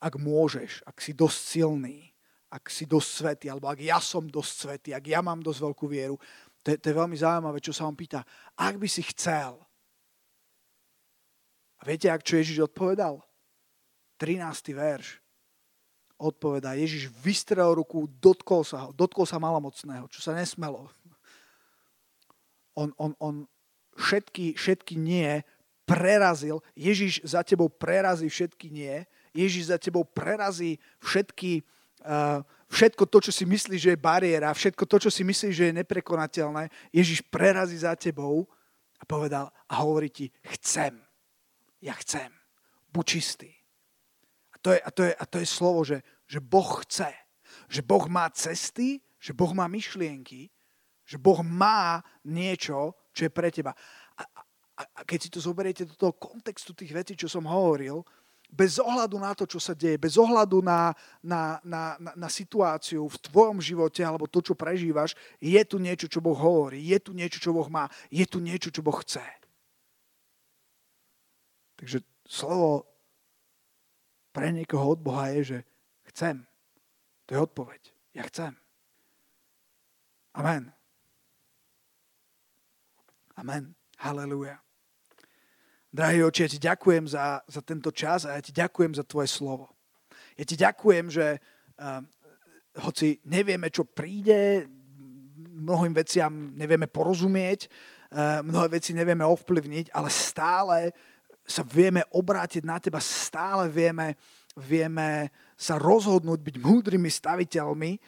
ak 0.01 0.17
môžeš, 0.17 0.81
ak 0.81 0.97
si 0.97 1.13
dosť 1.13 1.37
silný, 1.37 2.09
ak 2.49 2.67
si 2.67 2.89
dosť 2.89 3.09
svetý, 3.09 3.45
alebo 3.47 3.69
ak 3.69 3.79
ja 3.79 4.01
som 4.01 4.25
dosť 4.25 4.53
svetý, 4.57 4.89
ak 4.97 5.05
ja 5.05 5.21
mám 5.21 5.39
dosť 5.39 5.61
veľkú 5.61 5.85
vieru, 5.85 6.17
to 6.61 6.73
je, 6.73 6.77
to 6.77 6.85
je 6.93 6.99
veľmi 6.99 7.17
zaujímavé, 7.17 7.57
čo 7.57 7.73
sa 7.73 7.89
on 7.89 7.97
pýta. 7.97 8.21
Ak 8.53 8.77
by 8.77 8.85
si 8.85 9.01
chcel. 9.13 9.57
A 11.81 11.81
viete, 11.81 12.05
ak 12.13 12.21
čo 12.21 12.37
Ježiš 12.37 12.69
odpovedal? 12.69 13.17
13. 14.21 14.77
verš. 14.77 15.17
Odpovedá, 16.21 16.77
Ježiš 16.77 17.09
vystrel 17.25 17.73
ruku, 17.73 18.05
dotkol 18.21 18.61
sa 18.61 18.85
ho, 18.85 18.89
dotkol 18.93 19.25
sa 19.25 19.41
malomocného, 19.41 20.05
čo 20.05 20.21
sa 20.21 20.37
nesmelo. 20.37 20.85
On, 22.77 22.93
on, 23.01 23.17
on 23.17 23.35
všetky, 23.97 24.53
všetky 24.53 25.01
nie 25.01 25.41
prerazil. 25.89 26.61
Ježiš 26.77 27.25
za 27.25 27.41
tebou 27.41 27.73
prerazí 27.73 28.29
všetky 28.29 28.69
nie. 28.69 29.01
Ježiš 29.33 29.73
za 29.73 29.81
tebou 29.81 30.05
prerazí 30.05 30.77
všetky, 31.01 31.65
všetko 32.71 33.03
to, 33.05 33.17
čo 33.29 33.31
si 33.31 33.43
myslíš, 33.45 33.81
že 33.81 33.91
je 33.93 33.99
bariéra, 33.99 34.55
všetko 34.55 34.83
to, 34.87 34.97
čo 35.07 35.09
si 35.13 35.21
myslíš, 35.27 35.53
že 35.53 35.65
je 35.69 35.79
neprekonateľné, 35.83 36.71
Ježiš 36.95 37.21
prerazí 37.27 37.77
za 37.77 37.93
tebou 37.93 38.47
a 38.97 39.03
povedal 39.03 39.49
a 39.69 39.73
hovorí 39.81 40.09
ti, 40.09 40.29
chcem. 40.57 40.97
Ja 41.81 41.97
chcem. 41.97 42.29
Buď 42.93 43.05
čistý. 43.17 43.49
A 44.53 44.57
to 44.61 44.77
je, 44.77 44.79
a 44.79 44.89
to 44.93 45.01
je, 45.03 45.13
a 45.15 45.23
to 45.25 45.37
je 45.41 45.47
slovo, 45.47 45.81
že, 45.81 46.05
že 46.29 46.37
Boh 46.37 46.81
chce. 46.85 47.09
Že 47.67 47.81
Boh 47.81 48.05
má 48.07 48.29
cesty, 48.29 49.01
že 49.17 49.33
Boh 49.33 49.51
má 49.51 49.65
myšlienky, 49.67 50.49
že 51.05 51.17
Boh 51.17 51.43
má 51.43 51.99
niečo, 52.23 52.95
čo 53.11 53.27
je 53.27 53.31
pre 53.33 53.51
teba. 53.51 53.75
A, 54.15 54.23
a, 54.23 54.81
a 54.81 55.01
keď 55.03 55.19
si 55.19 55.29
to 55.33 55.43
zoberiete 55.43 55.83
do 55.83 55.95
toho 55.97 56.13
kontextu 56.15 56.71
tých 56.71 56.93
vecí, 56.93 57.13
čo 57.17 57.27
som 57.27 57.43
hovoril, 57.43 58.05
bez 58.51 58.77
ohľadu 58.83 59.15
na 59.15 59.31
to, 59.31 59.47
čo 59.47 59.63
sa 59.63 59.71
deje, 59.71 59.95
bez 59.95 60.19
ohľadu 60.19 60.59
na, 60.59 60.91
na, 61.23 61.63
na, 61.63 61.95
na, 61.95 62.11
na 62.19 62.29
situáciu 62.29 63.07
v 63.07 63.17
tvojom 63.31 63.63
živote 63.63 64.03
alebo 64.03 64.27
to, 64.27 64.43
čo 64.43 64.53
prežívaš, 64.53 65.15
je 65.39 65.57
tu 65.63 65.79
niečo, 65.79 66.11
čo 66.11 66.19
Boh 66.19 66.35
hovorí, 66.35 66.83
je 66.83 66.99
tu 66.99 67.15
niečo, 67.15 67.39
čo 67.39 67.55
Boh 67.55 67.65
má, 67.71 67.87
je 68.11 68.27
tu 68.27 68.43
niečo, 68.43 68.67
čo 68.67 68.83
Boh 68.83 68.99
chce. 68.99 69.23
Takže 71.79 72.03
slovo 72.27 72.85
pre 74.35 74.51
niekoho 74.51 74.93
od 74.93 74.99
Boha 74.99 75.31
je, 75.39 75.41
že 75.43 75.59
chcem. 76.11 76.43
To 77.25 77.29
je 77.33 77.39
odpoveď. 77.39 77.81
Ja 78.11 78.27
chcem. 78.27 78.59
Amen. 80.35 80.75
Amen. 83.39 83.75
Hallelujah. 83.97 84.59
Drahý 85.91 86.23
oči, 86.23 86.47
ja 86.47 86.49
ti 86.55 86.59
ďakujem 86.63 87.03
za, 87.03 87.43
za 87.43 87.59
tento 87.59 87.91
čas 87.91 88.23
a 88.23 88.39
ja 88.39 88.41
ti 88.41 88.55
ďakujem 88.55 88.95
za 88.95 89.03
tvoje 89.03 89.27
slovo. 89.27 89.67
Ja 90.39 90.47
ti 90.47 90.55
ďakujem, 90.55 91.11
že 91.11 91.35
uh, 91.35 91.99
hoci 92.79 93.19
nevieme, 93.27 93.67
čo 93.67 93.83
príde, 93.83 94.71
mnohým 95.51 95.91
veciam 95.91 96.55
nevieme 96.55 96.87
porozumieť, 96.87 97.67
uh, 97.67 98.39
mnohé 98.39 98.79
veci 98.79 98.95
nevieme 98.95 99.27
ovplyvniť, 99.27 99.91
ale 99.91 100.07
stále 100.07 100.95
sa 101.43 101.59
vieme 101.67 102.07
obrátiť 102.15 102.63
na 102.63 102.79
teba, 102.79 103.03
stále 103.03 103.67
vieme, 103.67 104.15
vieme 104.55 105.27
sa 105.59 105.75
rozhodnúť 105.75 106.39
byť 106.39 106.55
múdrymi 106.55 107.11
staviteľmi 107.11 107.99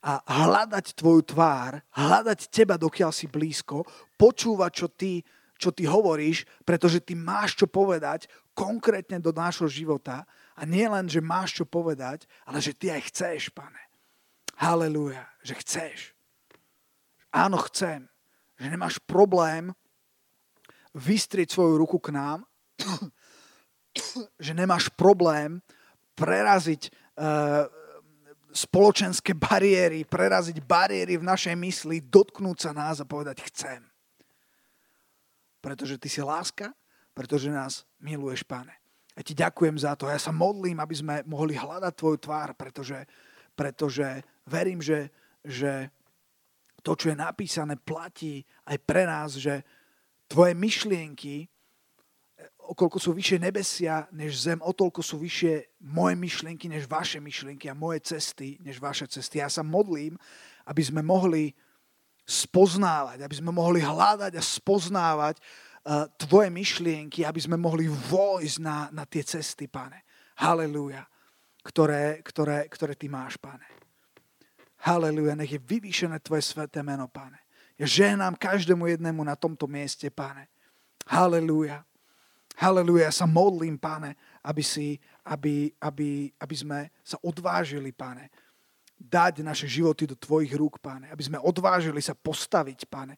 a 0.00 0.16
hľadať 0.24 0.96
tvoju 0.96 1.28
tvár, 1.28 1.76
hľadať 1.92 2.48
teba, 2.48 2.80
dokiaľ 2.80 3.12
si 3.12 3.28
blízko, 3.28 3.84
počúvať, 4.16 4.72
čo 4.72 4.88
ty, 4.88 5.20
čo 5.58 5.74
ty 5.74 5.84
hovoríš, 5.84 6.46
pretože 6.62 7.02
ty 7.02 7.18
máš 7.18 7.58
čo 7.58 7.66
povedať 7.66 8.30
konkrétne 8.54 9.18
do 9.18 9.34
nášho 9.34 9.66
života 9.66 10.22
a 10.54 10.62
nie 10.62 10.86
len, 10.86 11.10
že 11.10 11.18
máš 11.18 11.58
čo 11.58 11.64
povedať, 11.66 12.30
ale 12.46 12.62
že 12.62 12.72
ty 12.72 12.94
aj 12.94 13.02
chceš, 13.10 13.50
pane. 13.50 13.82
Halelúja, 14.58 15.26
že 15.42 15.54
chceš. 15.58 15.98
Áno, 17.34 17.58
chcem. 17.66 18.06
Že 18.58 18.66
nemáš 18.74 18.98
problém 19.02 19.70
vystrieť 20.94 21.54
svoju 21.54 21.78
ruku 21.78 22.02
k 22.02 22.10
nám, 22.10 22.42
že 24.44 24.52
nemáš 24.54 24.90
problém 24.94 25.62
preraziť 26.18 26.90
uh, 26.90 27.70
spoločenské 28.50 29.38
bariéry, 29.38 30.02
preraziť 30.02 30.58
bariéry 30.64 31.14
v 31.20 31.28
našej 31.28 31.54
mysli, 31.54 32.02
dotknúť 32.02 32.58
sa 32.58 32.72
nás 32.74 32.98
a 32.98 33.06
povedať 33.06 33.46
chcem. 33.46 33.86
Pretože 35.68 36.00
ty 36.00 36.08
si 36.08 36.24
láska, 36.24 36.72
pretože 37.12 37.52
nás 37.52 37.84
miluješ, 38.00 38.40
pane. 38.48 38.72
Ja 39.12 39.20
ti 39.20 39.36
ďakujem 39.36 39.76
za 39.76 39.92
to. 40.00 40.08
Ja 40.08 40.16
sa 40.16 40.32
modlím, 40.32 40.80
aby 40.80 40.96
sme 40.96 41.20
mohli 41.28 41.60
hľadať 41.60 41.92
tvoju 41.92 42.16
tvár, 42.24 42.56
pretože, 42.56 43.04
pretože 43.52 44.24
verím, 44.48 44.80
že, 44.80 45.12
že 45.44 45.92
to, 46.80 46.96
čo 46.96 47.12
je 47.12 47.20
napísané, 47.20 47.76
platí 47.76 48.48
aj 48.64 48.80
pre 48.80 49.04
nás, 49.04 49.36
že 49.36 49.60
tvoje 50.24 50.56
myšlienky 50.56 51.52
okolko 52.68 53.00
sú 53.00 53.16
vyššie 53.16 53.38
nebesia 53.40 54.04
než 54.12 54.40
zem, 54.44 54.60
o 54.60 54.72
toľko 54.72 55.00
sú 55.00 55.16
vyššie 55.20 55.84
moje 55.88 56.14
myšlienky 56.16 56.68
než 56.68 56.84
vaše 56.84 57.20
myšlienky 57.20 57.68
a 57.68 57.76
moje 57.76 58.04
cesty 58.04 58.60
než 58.60 58.80
vaše 58.80 59.08
cesty. 59.08 59.40
Ja 59.40 59.48
sa 59.52 59.64
modlím, 59.64 60.20
aby 60.64 60.82
sme 60.84 61.00
mohli 61.00 61.56
spoznávať, 62.28 63.24
aby 63.24 63.34
sme 63.40 63.48
mohli 63.56 63.80
hľadať 63.80 64.36
a 64.36 64.42
spoznávať 64.44 65.40
uh, 65.40 66.04
tvoje 66.20 66.52
myšlienky, 66.52 67.24
aby 67.24 67.40
sme 67.40 67.56
mohli 67.56 67.88
vojsť 67.88 68.58
na, 68.60 68.92
na 68.92 69.08
tie 69.08 69.24
cesty, 69.24 69.64
pane. 69.64 70.04
Halelúja, 70.36 71.08
ktoré, 71.64 72.20
ktoré, 72.20 72.68
ktoré 72.68 72.92
ty 72.92 73.08
máš, 73.08 73.40
pane. 73.40 73.64
Halelúja, 74.84 75.34
nech 75.34 75.56
je 75.56 75.58
vyvýšené 75.58 76.20
tvoje 76.20 76.44
sveté 76.44 76.84
meno, 76.84 77.08
pane. 77.08 77.40
Ja 77.80 77.88
žehnám 77.88 78.36
každému 78.36 78.86
jednému 78.92 79.24
na 79.24 79.32
tomto 79.34 79.64
mieste, 79.64 80.12
pane. 80.12 80.52
Halelúja. 81.08 81.88
Haleluja, 82.58 83.08
ja 83.08 83.14
sa 83.14 83.26
modlím, 83.26 83.78
páne, 83.78 84.18
aby, 84.42 84.66
si, 84.66 84.98
aby, 85.22 85.70
aby, 85.78 86.34
aby 86.42 86.54
sme 86.58 86.90
sa 87.06 87.14
odvážili, 87.22 87.94
páne, 87.94 88.26
dať 88.98 89.46
naše 89.46 89.70
životy 89.70 90.04
do 90.10 90.18
tvojich 90.18 90.52
rúk, 90.58 90.82
páne. 90.82 91.08
Aby 91.14 91.22
sme 91.30 91.38
odvážili 91.38 92.02
sa 92.02 92.18
postaviť, 92.18 92.90
páne, 92.90 93.14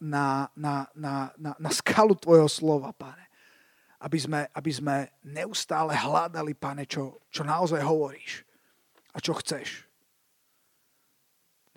na, 0.00 0.48
na, 0.52 0.86
na, 0.92 1.32
na, 1.36 1.52
na 1.56 1.70
skalu 1.72 2.14
tvojho 2.14 2.46
slova, 2.46 2.92
páne. 2.92 3.24
Aby 3.96 4.18
sme, 4.20 4.40
aby 4.52 4.70
sme 4.70 4.94
neustále 5.24 5.96
hľadali, 5.96 6.52
páne, 6.52 6.84
čo, 6.84 7.24
čo 7.32 7.42
naozaj 7.42 7.80
hovoríš 7.80 8.44
a 9.16 9.18
čo 9.18 9.32
chceš. 9.40 9.88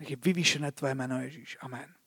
Nech 0.00 0.16
je 0.16 0.18
vyvýšené 0.20 0.72
tvoje 0.72 0.96
meno, 0.96 1.20
Ježíš. 1.20 1.60
Amen. 1.60 1.92